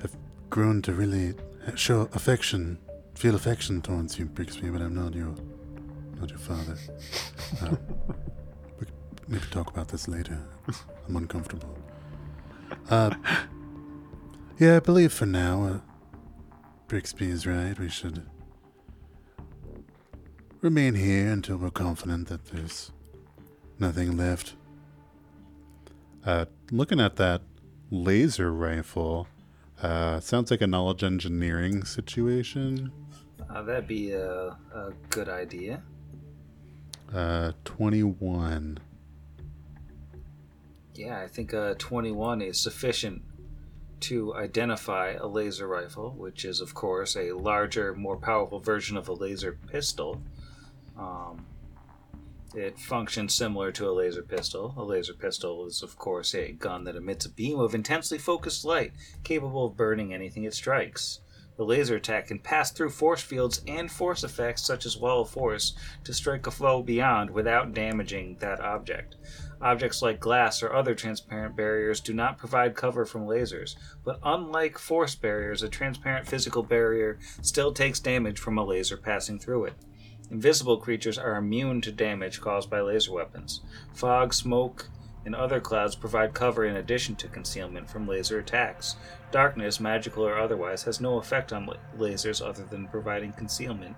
[0.00, 0.16] have
[0.50, 1.34] grown to really
[1.74, 2.78] show affection,
[3.14, 5.34] feel affection towards you, Brixby, but I'm not your,
[6.20, 6.76] not your father.
[7.60, 7.74] Uh,
[8.78, 8.92] we could
[9.28, 10.38] maybe talk about this later.
[11.08, 11.76] I'm uncomfortable.
[12.88, 13.10] Uh,
[14.58, 15.78] yeah, I believe for now, uh,
[16.92, 17.78] Brixby is right.
[17.78, 18.26] We should
[20.60, 22.92] remain here until we're confident that there's
[23.78, 24.56] nothing left.
[26.26, 27.40] Uh, looking at that
[27.90, 29.26] laser rifle,
[29.82, 32.92] uh, sounds like a knowledge engineering situation.
[33.48, 35.82] Uh, that'd be a, a good idea.
[37.10, 38.78] Uh, 21.
[40.94, 43.22] Yeah, I think uh, 21 is sufficient
[44.02, 49.08] to identify a laser rifle, which is, of course, a larger, more powerful version of
[49.08, 50.20] a laser pistol.
[50.98, 51.46] Um,
[52.54, 54.74] it functions similar to a laser pistol.
[54.76, 58.64] A laser pistol is, of course, a gun that emits a beam of intensely focused
[58.64, 58.92] light
[59.24, 61.20] capable of burning anything it strikes.
[61.56, 65.30] The laser attack can pass through force fields and force effects, such as wall of
[65.30, 65.74] force,
[66.04, 69.16] to strike a foe beyond without damaging that object.
[69.62, 74.76] Objects like glass or other transparent barriers do not provide cover from lasers, but unlike
[74.76, 79.74] force barriers, a transparent physical barrier still takes damage from a laser passing through it.
[80.32, 83.60] Invisible creatures are immune to damage caused by laser weapons.
[83.94, 84.88] Fog, smoke,
[85.24, 88.96] and other clouds provide cover in addition to concealment from laser attacks.
[89.30, 93.94] Darkness, magical or otherwise, has no effect on lasers other than providing concealment.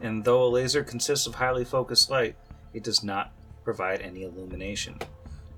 [0.00, 2.34] And though a laser consists of highly focused light,
[2.72, 3.32] it does not
[3.64, 4.98] provide any illumination.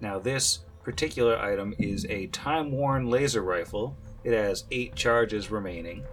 [0.01, 3.97] Now, this particular item is a time worn laser rifle.
[4.25, 6.05] It has eight charges remaining,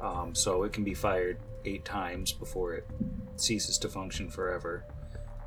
[0.00, 2.86] um, so it can be fired eight times before it
[3.36, 4.84] ceases to function forever.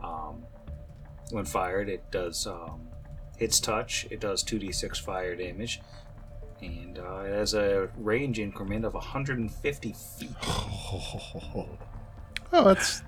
[0.04, 0.44] Um,
[1.32, 2.88] when fired, it does um,
[3.38, 4.06] hits touch.
[4.12, 5.82] It does 2d6 fire damage,
[6.62, 10.30] and uh, it has a range increment of 150 feet.
[12.54, 13.02] Oh, that's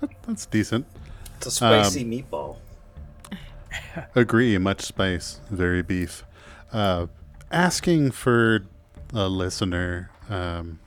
[0.00, 0.86] that, that's decent.
[1.40, 2.56] It's a spicy meatball.
[4.14, 6.22] Agree, much spice, very beef.
[6.70, 7.06] Uh,
[7.50, 8.66] asking for
[9.14, 10.80] a listener, um,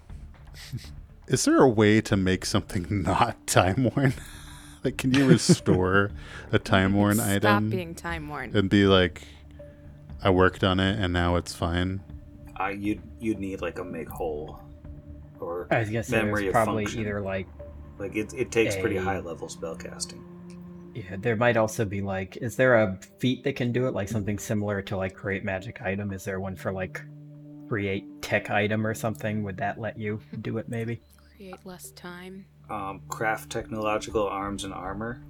[1.27, 4.13] is there a way to make something not time worn?
[4.83, 6.11] like, can you restore
[6.51, 8.55] a time worn Stop item Stop being time worn.
[8.55, 9.23] and be like,
[10.21, 12.01] I worked on it and now it's fine?
[12.59, 14.61] Uh, you'd you'd need like a make whole
[15.39, 17.01] or I was gonna say memory of probably function.
[17.01, 17.47] either like
[17.97, 20.23] like it, it takes pretty high level spellcasting.
[20.93, 24.07] Yeah, there might also be like is there a feat that can do it like
[24.09, 26.11] something similar to like create magic item?
[26.13, 27.01] Is there one for like
[27.67, 29.43] create tech item or something?
[29.43, 31.01] Would that let you do it maybe?
[31.35, 32.45] Create less time.
[32.69, 35.21] Um, craft technological arms and armor.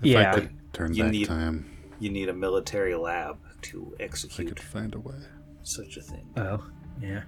[0.00, 0.30] If Yeah.
[0.30, 1.66] I could turn You back need- time,
[1.98, 5.14] You need a military lab to if I could find a way.
[5.62, 6.28] such a thing.
[6.36, 6.64] Oh,
[7.00, 7.22] yeah.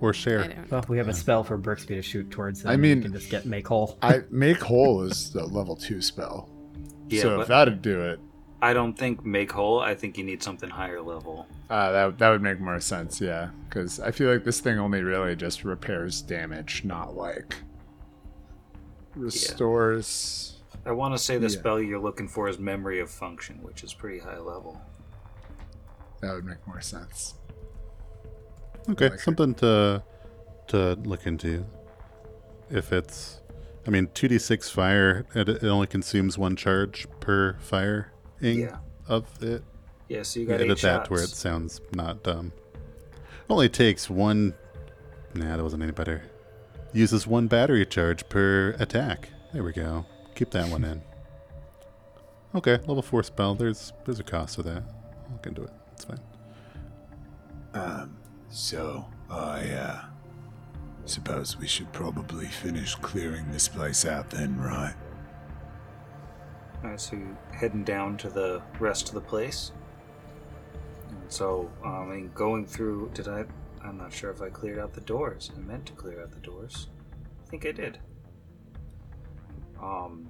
[0.00, 0.64] Or I share.
[0.70, 2.62] Well, we have a spell for Brixby to shoot towards.
[2.62, 2.72] Them.
[2.72, 3.98] I mean- we can just get make whole.
[4.02, 6.48] I make whole is the level two spell.
[7.08, 8.20] Yeah, so if that'd do it,
[8.60, 9.80] I don't think make whole.
[9.80, 11.46] I think you need something higher level.
[11.70, 13.20] uh, that that would make more sense.
[13.20, 17.56] Yeah, because I feel like this thing only really just repairs damage, not like
[19.16, 20.58] restores.
[20.86, 21.58] I want to say the Yeah.
[21.58, 24.80] spell you're looking for is memory of function, which is pretty high level.
[26.20, 27.34] That would make more sense.
[28.88, 29.20] Okay, like it.
[29.20, 30.02] something to
[30.68, 31.64] to look into.
[32.70, 33.40] If it's,
[33.86, 38.12] I mean, two d six fire, it, it only consumes one charge per fire
[38.42, 38.76] ing Yeah.
[39.06, 39.62] of it.
[40.08, 41.10] Yeah, so you got edit that shots.
[41.10, 42.52] where it sounds not dumb.
[43.50, 44.54] Only takes one.
[45.34, 46.22] Nah, that wasn't any better.
[46.92, 49.28] Uses one battery charge per attack.
[49.52, 50.06] There we go.
[50.34, 51.02] Keep that one in.
[52.54, 53.54] Okay, level four spell.
[53.54, 54.82] There's there's a cost to that.
[55.26, 55.70] I'll look into it.
[55.92, 56.18] It's fine.
[57.74, 58.16] Um,
[58.50, 60.04] so I uh
[61.08, 64.94] suppose we should probably finish clearing this place out then, right?
[66.84, 69.72] Alright, so you're heading down to the rest of the place.
[71.08, 73.44] And so, um, mean, going through, did I?
[73.82, 75.50] I'm not sure if I cleared out the doors.
[75.56, 76.88] I meant to clear out the doors.
[77.46, 77.98] I think I did.
[79.82, 80.28] Um,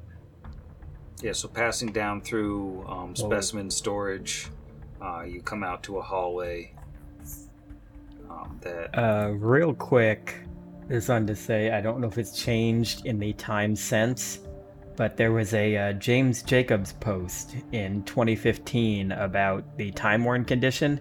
[1.20, 4.48] yeah, so passing down through um, specimen storage,
[5.02, 6.74] uh, you come out to a hallway.
[8.62, 10.36] That Uh, real quick,
[10.88, 14.40] this on to say I don't know if it's changed in the time since,
[14.96, 21.00] but there was a uh, James Jacobs post in 2015 about the time worn condition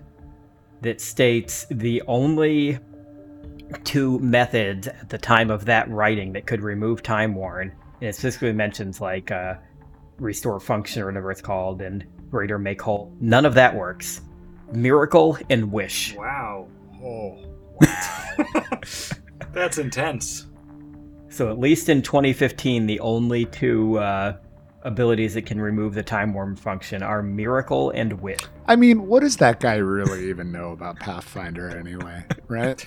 [0.82, 2.78] that states the only
[3.84, 8.14] two methods at the time of that writing that could remove time worn, and it
[8.14, 9.56] specifically mentions like uh,
[10.20, 13.14] restore function or whatever it's called and greater make whole.
[13.20, 14.22] None of that works.
[14.74, 16.14] Miracle and wish.
[16.16, 16.68] wow,
[17.04, 17.44] Oh,
[19.54, 20.48] that's intense.
[21.30, 24.38] So at least in 2015, the only two uh,
[24.84, 28.40] abilities that can remove the time worn function are Miracle and Wish.
[28.68, 32.24] I mean, what does that guy really even know about Pathfinder anyway?
[32.48, 32.86] Right?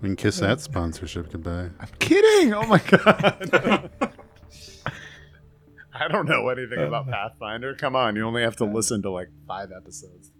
[0.00, 1.70] We can kiss that sponsorship goodbye.
[1.80, 2.52] I'm kidding.
[2.52, 3.90] Oh my god.
[5.98, 7.74] I don't know anything about Pathfinder.
[7.74, 10.30] Come on, you only have to listen to like five episodes.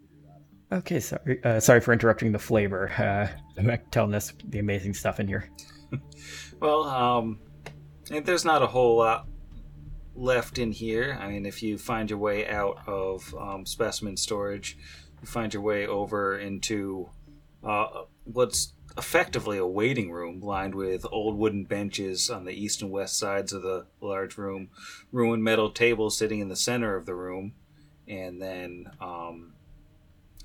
[0.72, 2.90] Okay, sorry, uh, sorry for interrupting the flavor.
[2.90, 5.50] Uh, I'm telling us the amazing stuff in here.
[6.58, 7.38] Well, um,
[8.08, 9.28] there's not a whole lot
[10.14, 11.18] left in here.
[11.20, 14.78] I mean, if you find your way out of um, specimen storage,
[15.20, 17.10] you find your way over into
[17.62, 22.90] uh, what's effectively a waiting room lined with old wooden benches on the east and
[22.90, 24.70] west sides of the large room,
[25.12, 27.52] ruined metal tables sitting in the center of the room,
[28.08, 29.52] and then um,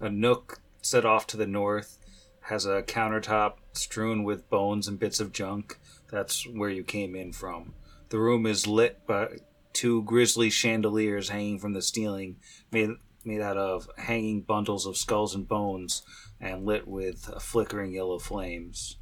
[0.02, 1.98] a nook set off to the north
[2.42, 5.78] has a countertop strewn with bones and bits of junk.
[6.12, 7.74] That's where you came in from.
[8.10, 9.38] The room is lit by
[9.74, 12.38] two grisly chandeliers hanging from the ceiling,
[12.72, 12.90] made
[13.24, 16.02] made out of hanging bundles of skulls and bones,
[16.40, 18.98] and lit with flickering yellow flames.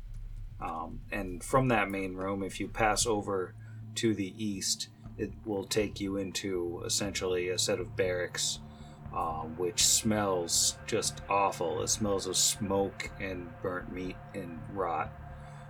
[0.59, 3.55] Um, and from that main room, if you pass over
[3.95, 8.59] to the east, it will take you into essentially a set of barracks
[9.15, 11.81] um, which smells just awful.
[11.81, 15.11] It smells of smoke and burnt meat and rot.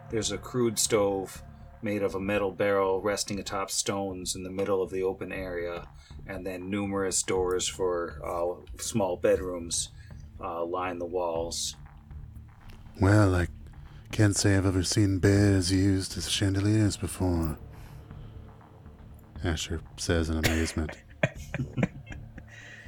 [0.09, 1.43] There's a crude stove
[1.81, 5.87] made of a metal barrel resting atop stones in the middle of the open area,
[6.27, 9.89] and then numerous doors for uh, small bedrooms
[10.41, 11.75] uh, line the walls.
[12.99, 13.47] Well, I
[14.11, 17.57] can't say I've ever seen bears used as chandeliers before.
[19.43, 20.91] Asher says in amazement.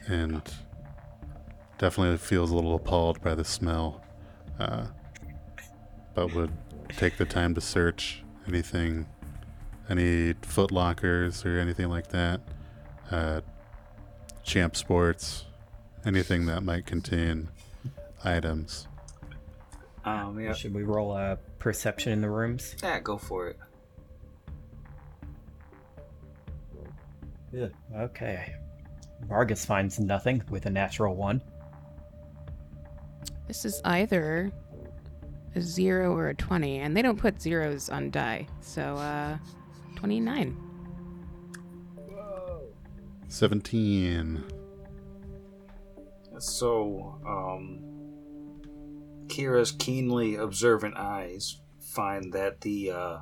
[0.07, 0.41] and
[1.77, 4.03] definitely feels a little appalled by the smell.
[4.59, 4.85] Uh,
[6.13, 6.51] but would
[6.97, 9.07] take the time to search anything,
[9.89, 12.41] any foot lockers or anything like that.
[13.09, 13.41] Uh,
[14.43, 15.45] champ sports,
[16.05, 17.49] anything that might contain
[18.23, 18.87] items.
[20.03, 22.75] Um, yeah, Should we roll a perception in the rooms?
[22.83, 23.57] yeah, go for it.
[27.53, 27.67] Yeah.
[27.95, 28.55] Okay.
[29.27, 31.41] Vargas finds nothing with a natural one.
[33.47, 34.51] This is either
[35.55, 38.47] a zero or a 20, and they don't put zeros on die.
[38.61, 39.37] So, uh,
[39.95, 40.55] 29.
[43.27, 44.43] 17.
[46.37, 47.79] So, um,
[49.27, 53.17] Kira's keenly observant eyes find that the uh,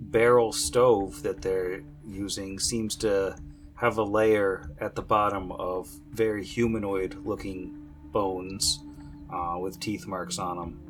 [0.00, 3.36] barrel stove that they're using seems to
[3.76, 8.80] have a layer at the bottom of very humanoid looking bones
[9.32, 10.80] uh, with teeth marks on them.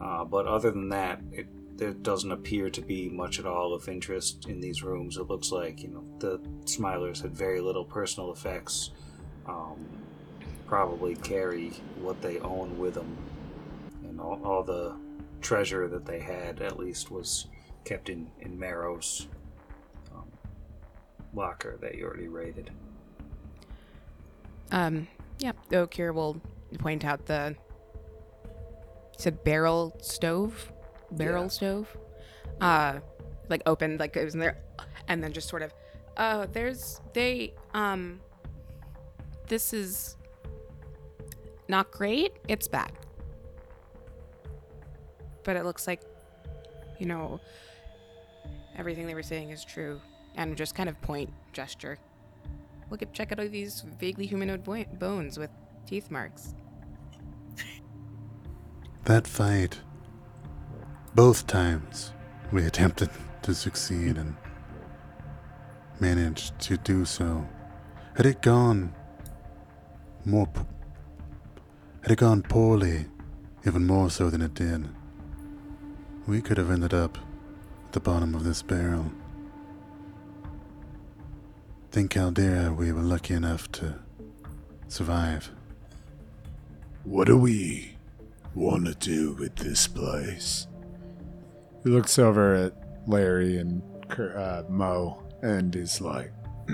[0.00, 3.88] Uh, but other than that, it there doesn't appear to be much at all of
[3.88, 5.16] interest in these rooms.
[5.16, 8.90] It looks like you know the Smilers had very little personal effects.
[9.46, 9.86] Um,
[10.66, 11.70] probably carry
[12.00, 13.16] what they own with them,
[14.04, 14.94] and all, all the
[15.40, 17.46] treasure that they had at least was
[17.84, 19.37] kept in in Marrow's um,
[21.34, 22.70] locker that you already raided.
[24.70, 25.06] Um,
[25.38, 26.40] yeah, Okir will
[26.78, 27.54] point out the.
[28.44, 30.72] You said barrel stove?
[31.10, 31.48] Barrel Yeah.
[31.48, 31.96] stove?
[32.60, 33.00] Uh,
[33.48, 34.58] like opened, like it was in there,
[35.08, 35.72] and then just sort of,
[36.16, 38.20] uh, there's, they, um,
[39.46, 40.16] this is
[41.68, 42.32] not great.
[42.48, 42.92] It's bad.
[45.44, 46.02] But it looks like,
[46.98, 47.40] you know,
[48.76, 50.00] everything they were saying is true.
[50.38, 51.98] And just kind of point gesture.
[52.90, 55.50] Look at check out all these vaguely humanoid boi- bones with
[55.84, 56.54] teeth marks.
[59.04, 59.80] That fight,
[61.14, 62.12] both times
[62.52, 63.10] we attempted
[63.42, 64.36] to succeed and
[65.98, 67.44] managed to do so.
[68.16, 68.94] Had it gone
[70.24, 70.60] more, p-
[72.02, 73.06] had it gone poorly,
[73.66, 74.88] even more so than it did,
[76.28, 77.18] we could have ended up
[77.86, 79.10] at the bottom of this barrel.
[81.90, 83.94] Think Caldera, we were lucky enough to
[84.88, 85.50] survive.
[87.04, 87.96] What do we
[88.54, 90.66] want to do with this place?
[91.82, 92.74] He looks over at
[93.06, 93.82] Larry and
[94.18, 96.30] uh, Mo and is like,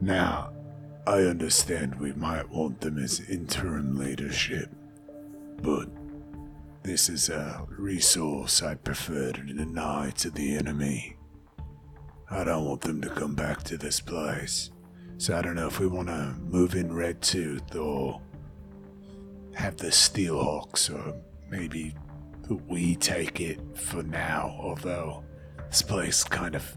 [0.00, 0.52] Now,
[1.06, 4.70] I understand we might want them as interim leadership,
[5.60, 5.88] but
[6.84, 11.16] this is a resource I prefer to deny to the enemy.
[12.32, 14.70] I don't want them to come back to this place.
[15.18, 18.22] So I don't know if we want to move in Red Tooth or
[19.54, 21.14] have the Steelhawks or
[21.50, 21.94] maybe
[22.66, 25.22] we take it for now, although
[25.68, 26.76] this place kind of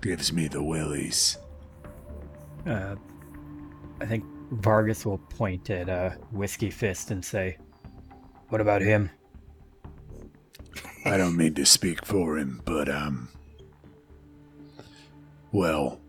[0.00, 1.38] gives me the willies.
[2.66, 2.96] Uh,
[4.00, 7.58] I think Vargas will point at uh, Whiskey Fist and say,
[8.48, 9.08] What about him?
[11.04, 13.28] I don't mean to speak for him, but um
[15.52, 16.00] well,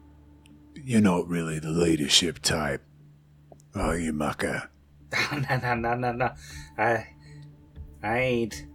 [0.76, 2.82] you're not really the leadership type,
[3.76, 4.70] are you, Mucker?
[5.32, 6.32] no, no, no, no, no.
[6.78, 7.08] I,
[8.04, 8.66] I ain't,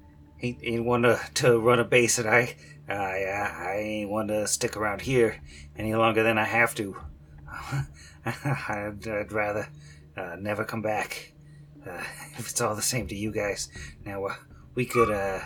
[0.43, 2.57] ain't, ain't to, to run a base, and I,
[2.89, 5.41] I, I ain't one to stick around here
[5.77, 6.97] any longer than I have to.
[8.27, 9.69] I'd, I'd rather
[10.17, 11.33] uh, never come back.
[11.87, 12.03] Uh,
[12.39, 13.69] if it's all the same to you guys,
[14.05, 14.35] now uh,
[14.75, 15.41] we could, uh,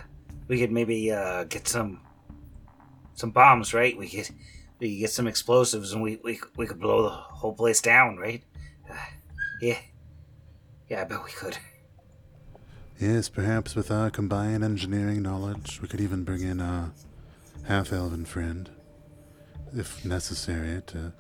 [0.49, 2.01] we could maybe uh, get some,
[3.15, 3.97] some bombs, right?
[3.97, 4.31] We could,
[4.79, 8.17] we could get some explosives, and we, we, we could blow the whole place down,
[8.17, 8.43] right?
[8.89, 8.95] Uh,
[9.61, 9.79] yeah.
[10.89, 11.59] Yeah, I bet we could.
[12.99, 16.93] Yes, perhaps with our combined engineering knowledge, we could even bring in our
[17.65, 18.71] half elven friend,
[19.77, 21.13] if necessary, to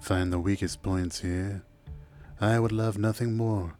[0.00, 1.62] find the weakest points here.
[2.40, 3.74] I would love nothing more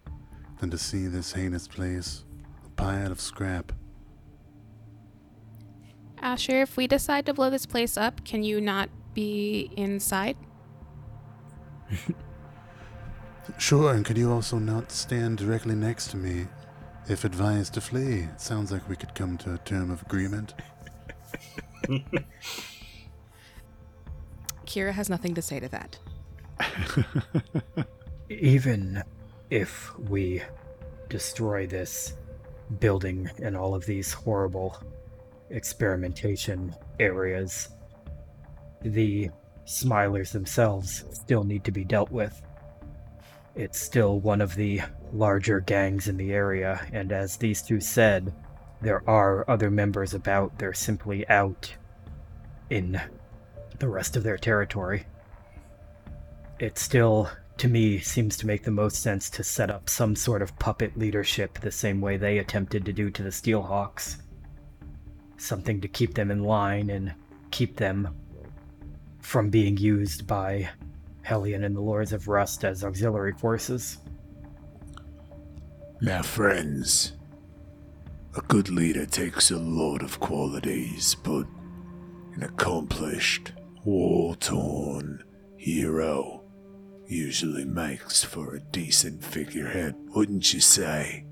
[0.60, 2.24] than to see this heinous place
[2.66, 3.72] a pile of scrap.
[6.20, 8.90] Asher, if we decide to blow this place up, can you not
[9.20, 10.36] be inside?
[13.58, 16.46] Sure, and could you also not stand directly next to me
[17.08, 18.28] if advised to flee?
[18.32, 20.54] It sounds like we could come to a term of agreement.
[24.66, 25.98] Kira has nothing to say to that.
[28.28, 29.02] Even
[29.50, 30.42] if we
[31.08, 32.14] destroy this
[32.78, 34.80] building and all of these horrible
[35.50, 37.68] experimentation areas,
[38.82, 39.30] the
[39.66, 42.42] Smilers themselves still need to be dealt with.
[43.54, 44.80] It's still one of the
[45.12, 48.34] larger gangs in the area, and as these two said,
[48.80, 50.58] there are other members about.
[50.58, 51.72] They're simply out
[52.70, 53.00] in
[53.78, 55.06] the rest of their territory.
[56.58, 60.42] It still, to me, seems to make the most sense to set up some sort
[60.42, 64.16] of puppet leadership the same way they attempted to do to the Steelhawks.
[65.36, 67.14] Something to keep them in line and
[67.50, 68.14] keep them
[69.30, 70.68] from being used by
[71.22, 73.98] Hellion and the Lords of Rust as auxiliary forces.
[76.00, 77.12] Now, friends,
[78.36, 81.46] a good leader takes a lot of qualities, but
[82.34, 83.52] an accomplished,
[83.84, 85.22] war torn
[85.56, 86.42] hero
[87.06, 91.24] usually makes for a decent figurehead, wouldn't you say?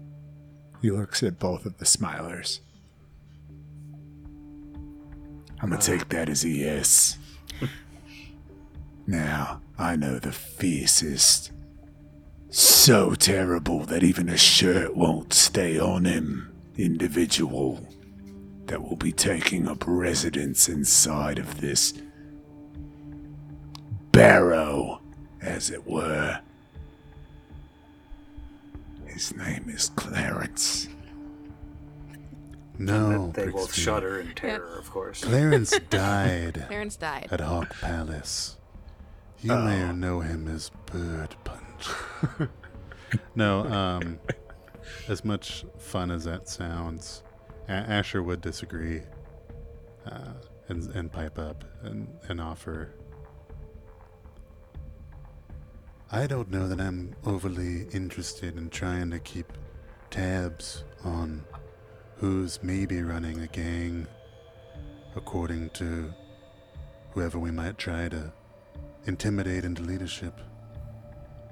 [0.81, 2.61] He looks at both of the smilers.
[5.61, 5.81] I'm gonna uh.
[5.81, 7.19] take that as a yes.
[9.09, 11.51] now, I know the fiercest.
[12.51, 16.55] So terrible that even a shirt won't stay on him.
[16.77, 17.81] Individual
[18.67, 21.95] that will be taking up residence inside of this
[24.13, 25.01] barrow,
[25.41, 26.41] as it were.
[29.07, 30.87] His name is Clarence.
[32.79, 35.25] No, they both shudder in terror, of course.
[35.25, 37.29] Clarence died Clarence died.
[37.31, 38.58] at Hawk Palace.
[39.41, 42.49] You may know him as Bird Punch.
[43.37, 44.19] no, um,
[45.09, 47.23] as much fun as that sounds,
[47.69, 49.03] A- Asher would disagree
[50.07, 50.33] uh,
[50.69, 52.93] and, and pipe up and, and offer.
[56.11, 59.53] I don't know that I'm overly interested in trying to keep
[60.11, 61.45] tabs on
[62.17, 64.09] who's maybe running a gang
[65.15, 66.13] according to
[67.13, 68.33] whoever we might try to
[69.09, 70.39] intimidate into leadership.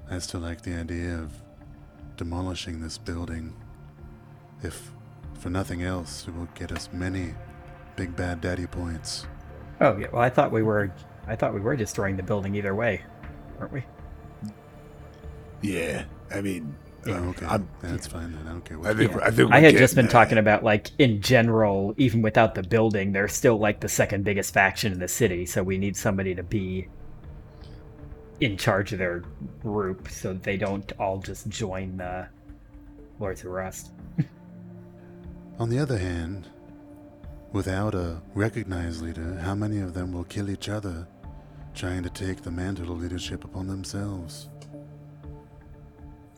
[0.09, 1.31] I still like the idea of
[2.15, 3.53] demolishing this building.
[4.63, 4.91] If
[5.33, 7.33] for nothing else, it will get us many
[7.95, 9.25] big bad daddy points.
[9.81, 10.07] Oh yeah.
[10.13, 10.93] Well, I thought we were.
[11.27, 13.01] I thought we were destroying the building either way,
[13.59, 13.83] weren't we?
[15.61, 16.75] Yeah, I mean,
[17.05, 17.45] Oh, okay.
[17.45, 18.47] I'm- That's fine then.
[18.47, 19.19] I don't care I think Yeah.
[19.23, 22.63] I think I had just getting been talking about like in general, even without the
[22.63, 25.45] building, they're still like the second biggest faction in the city.
[25.45, 26.87] So we need somebody to be
[28.39, 29.23] in charge of their
[29.61, 32.27] group, so they don't all just join the
[33.19, 33.91] Lords of Rust.
[35.59, 36.47] On the other hand,
[37.51, 41.07] without a recognized leader, how many of them will kill each other
[41.73, 44.49] trying to take the mantle of leadership upon themselves?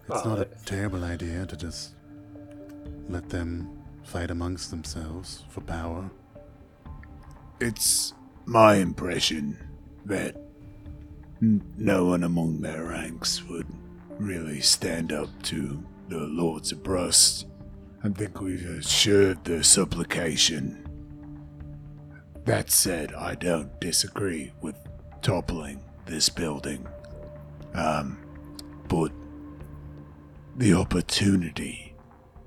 [0.07, 1.93] It's Well, not a uh, terrible idea to just
[3.09, 3.69] let them
[4.03, 6.09] fight amongst themselves for power.
[7.59, 8.13] It's
[8.45, 9.57] my impression
[10.05, 10.48] that n-
[11.41, 13.67] no one among their ranks would
[14.17, 17.45] really stand up to the Lords of Rust.
[18.03, 20.85] I think we've assured their supplication.
[22.45, 24.75] That said, I don't disagree with
[25.21, 26.87] toppling this building.
[27.73, 28.17] Um,
[28.87, 29.11] but
[30.57, 31.95] the opportunity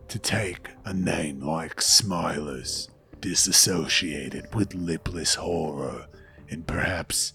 [0.09, 2.89] to take a name like Smilers,
[3.21, 6.07] disassociated with lipless horror,
[6.51, 7.35] and perhaps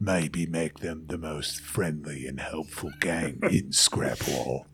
[0.00, 4.66] maybe make them the most friendly and helpful gang in Scrapwall.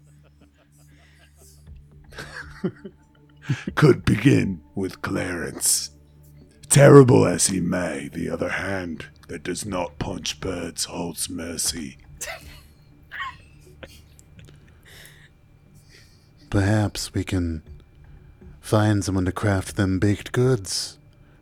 [3.75, 5.91] Could begin with Clarence.
[6.69, 11.99] Terrible as he may, the other hand that does not punch birds holds mercy.
[16.49, 17.63] Perhaps we can
[18.61, 20.99] find someone to craft them baked goods,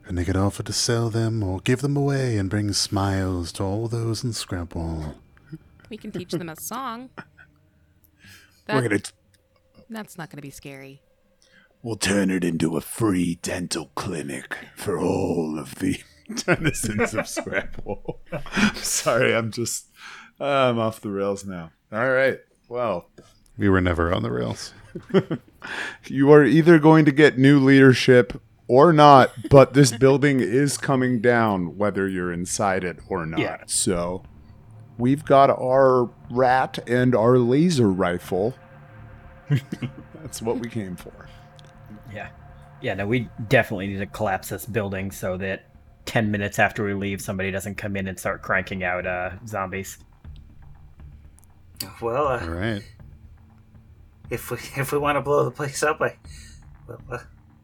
[0.08, 3.62] and they could offer to sell them or give them away and bring smiles to
[3.62, 5.14] all those in Scrapwall.
[5.90, 7.10] We can teach them a song.
[8.68, 9.00] We're gonna
[9.90, 11.00] that's not going to be scary.
[11.82, 16.00] We'll turn it into a free dental clinic for all of the
[16.34, 18.18] denizens of Scrapwall.
[18.76, 19.86] Sorry, I'm just
[20.40, 21.70] I'm off the rails now.
[21.92, 22.38] All right.
[22.68, 23.08] Well,
[23.56, 24.74] We were never on the rails.
[26.06, 31.20] you are either going to get new leadership or not, but this building is coming
[31.20, 33.40] down whether you're inside it or not.
[33.40, 33.62] Yeah.
[33.66, 34.22] So
[34.98, 38.54] we've got our rat and our laser rifle.
[40.14, 41.28] That's what we came for.
[42.12, 42.28] Yeah.
[42.80, 45.64] Yeah, no, we definitely need to collapse this building so that
[46.04, 49.98] 10 minutes after we leave, somebody doesn't come in and start cranking out uh, zombies.
[52.00, 52.82] Well, uh, All right.
[54.30, 56.16] if we if we want to blow the place up, I
[56.86, 57.18] well, uh,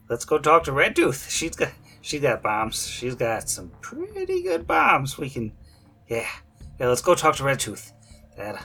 [0.09, 1.31] let's go talk to Red Tooth.
[1.31, 2.87] She's got she got bombs.
[2.87, 5.17] She's got some pretty good bombs.
[5.19, 5.53] We can,
[6.09, 6.29] yeah,
[6.79, 6.89] yeah.
[6.89, 7.93] Let's go talk to Red Tooth.
[8.37, 8.63] That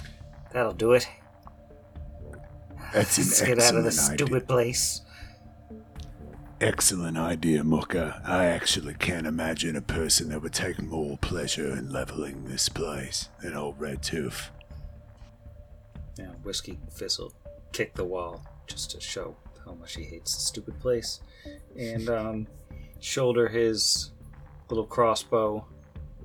[0.54, 1.08] that'll do it.
[2.94, 4.28] That's an Let's get out of this idea.
[4.28, 5.02] stupid place.
[6.62, 8.22] excellent idea, Mucka.
[8.26, 13.30] I actually can't imagine a person that would take more pleasure in leveling this place
[13.42, 14.50] than old Red Tooth.
[16.18, 17.34] Yeah, whiskey fizzle
[17.72, 19.38] kick the wall just to show
[19.70, 21.20] how much he hates the stupid place,
[21.78, 22.48] and um,
[23.00, 24.12] shoulder his
[24.70, 25.66] little crossbow.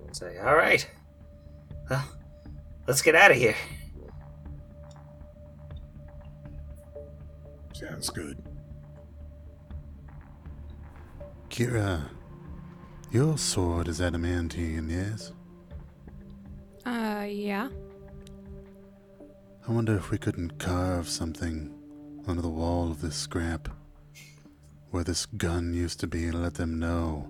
[0.06, 0.88] And say, "All right,
[1.90, 2.04] well,
[2.88, 3.54] let's get out of here."
[7.74, 8.42] Sounds good.
[11.50, 12.08] Kira,
[13.10, 15.32] your sword is adamantine, yes?
[16.86, 17.68] Uh, yeah.
[19.68, 21.73] I wonder if we couldn't carve something
[22.26, 23.68] onto the wall of this scrap
[24.90, 27.28] where this gun used to be and let them know.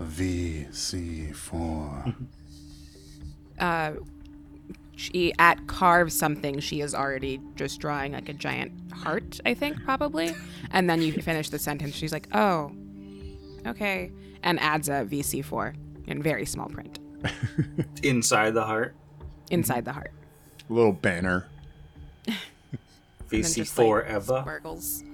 [0.00, 2.14] VC4.
[3.56, 3.92] Uh,
[4.96, 6.58] she at carve something.
[6.58, 9.38] She is already just drawing like a giant heart.
[9.46, 10.34] I think probably.
[10.72, 11.94] And then you finish the sentence.
[11.94, 12.72] She's like, "Oh,
[13.64, 14.10] okay,"
[14.42, 15.72] and adds a VC4
[16.08, 16.98] in very small print
[18.02, 18.96] Inside the heart.
[19.52, 20.10] inside the heart.
[20.68, 21.46] Little banner.
[23.32, 24.40] And then VC4 just, like, Eva.
[24.42, 25.04] Sparkles.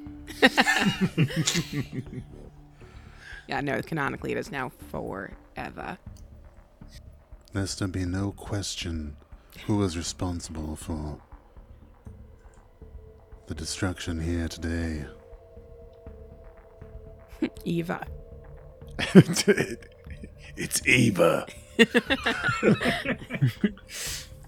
[3.48, 5.98] yeah, no, canonically it is now forever.
[7.52, 9.16] Lest there be no question
[9.66, 11.20] who was responsible for
[13.46, 15.04] the destruction here today.
[17.64, 18.06] Eva.
[20.56, 21.46] it's Eva.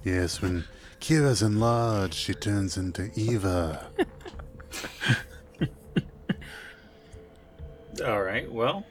[0.04, 0.64] Yes, when
[1.02, 3.90] Kira's enlarged, she turns into Eva.
[8.06, 8.50] All right.
[8.50, 8.86] Well,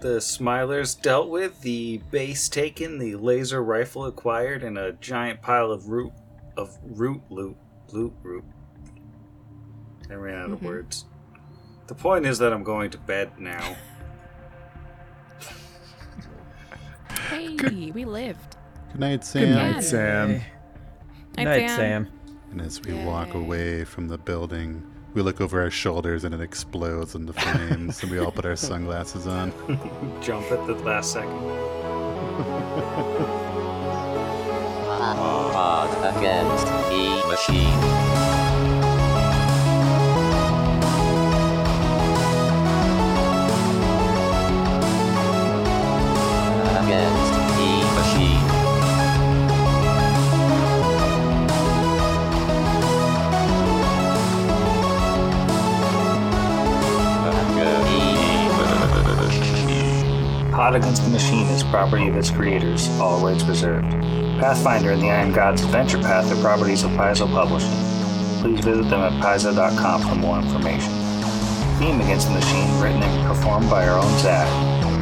[0.00, 5.70] the Smilers dealt with, the base taken, the laser rifle acquired, and a giant pile
[5.70, 6.12] of root
[6.56, 7.58] of root loot
[7.92, 8.44] loot root.
[10.10, 10.66] I ran out of mm-hmm.
[10.66, 11.04] words.
[11.88, 13.76] The point is that I'm going to bed now.
[17.28, 18.56] Hey, we lived.
[18.92, 19.42] Good night, Sam.
[19.42, 19.72] Good Sam.
[19.72, 19.84] night,
[20.38, 20.53] Sam.
[21.36, 21.76] Night, Night, Sam.
[21.76, 22.08] Sam.
[22.52, 24.82] And as we walk away from the building,
[25.14, 28.56] we look over our shoulders and it explodes into flames, and we all put our
[28.56, 29.52] sunglasses on.
[30.22, 31.30] Jump at the last second.
[35.52, 38.33] Pod against the machine.
[60.64, 63.90] Pod Against the Machine is property of its creators, all rights reserved.
[64.40, 67.68] Pathfinder and the Iron Gods Adventure Path are properties of Paizo Publishing.
[68.40, 70.90] Please visit them at paizo.com for more information.
[71.78, 74.48] Theme Against the Machine, written and performed by our own Zach.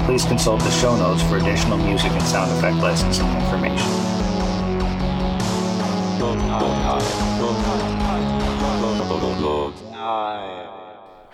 [0.04, 3.86] Please consult the show notes for additional music and sound effect licensing information.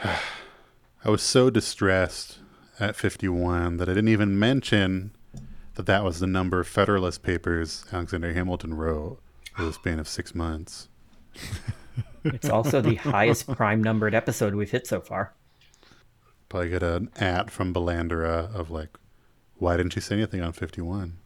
[1.02, 2.40] I was so distressed
[2.80, 5.12] at 51 that I didn't even mention
[5.74, 9.20] that that was the number of Federalist Papers Alexander Hamilton wrote
[9.56, 10.88] over the span of six months.
[12.24, 15.34] It's also the highest prime numbered episode we've hit so far.
[16.48, 18.96] Probably get an at from Belandera of like,
[19.56, 21.18] why didn't you say anything on 51?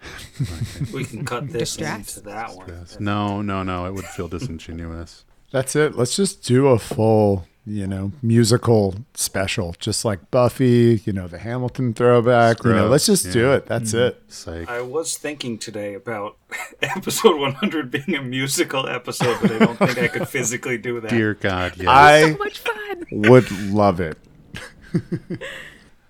[0.92, 2.16] We can cut this Distress?
[2.18, 2.68] into that one.
[2.68, 3.00] Yes.
[3.00, 3.86] No, no, no.
[3.86, 5.24] It would feel disingenuous.
[5.50, 5.96] That's it.
[5.96, 11.38] Let's just do a full, you know, musical special, just like Buffy, you know, the
[11.38, 12.62] Hamilton throwback.
[12.64, 13.66] You know, let's just do it.
[13.66, 14.08] That's mm-hmm.
[14.08, 14.22] it.
[14.28, 14.70] Psych.
[14.70, 16.36] I was thinking today about
[16.82, 21.10] episode 100 being a musical episode, but I don't think I could physically do that.
[21.10, 21.88] Dear God, yes.
[21.88, 23.06] I So much fun.
[23.10, 24.16] would love it.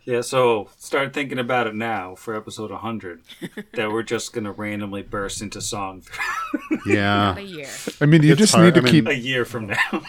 [0.06, 3.22] Yeah, so start thinking about it now for episode 100
[3.74, 6.04] that we're just going to randomly burst into song
[6.86, 7.36] yeah.
[7.36, 7.68] A year.
[8.00, 8.66] I mean, you It's just hard.
[8.66, 10.02] need to I mean- keep a year from now.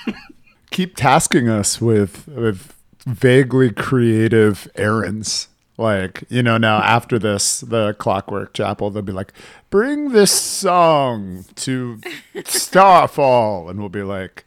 [0.72, 2.74] Keep tasking us with with
[3.06, 5.48] vaguely creative errands.
[5.78, 9.32] Like, you know, now after this, the Clockwork Chapel, they'll be like,
[9.70, 12.02] bring this song to
[12.46, 13.70] Starfall.
[13.70, 14.44] And we'll be like,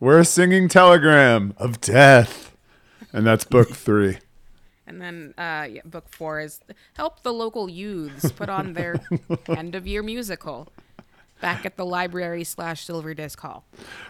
[0.00, 2.56] we're singing Telegram of Death.
[3.12, 4.18] And that's book three.
[4.86, 6.60] And then uh, yeah, book four is
[6.94, 8.96] help the local youths put on their
[9.48, 10.72] end of year musical
[11.40, 13.64] back at the library slash Silver Disc Hall.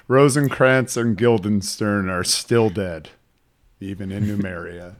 [0.08, 3.10] Rosencrantz and Guildenstern are still dead,
[3.80, 4.96] even in Numeria.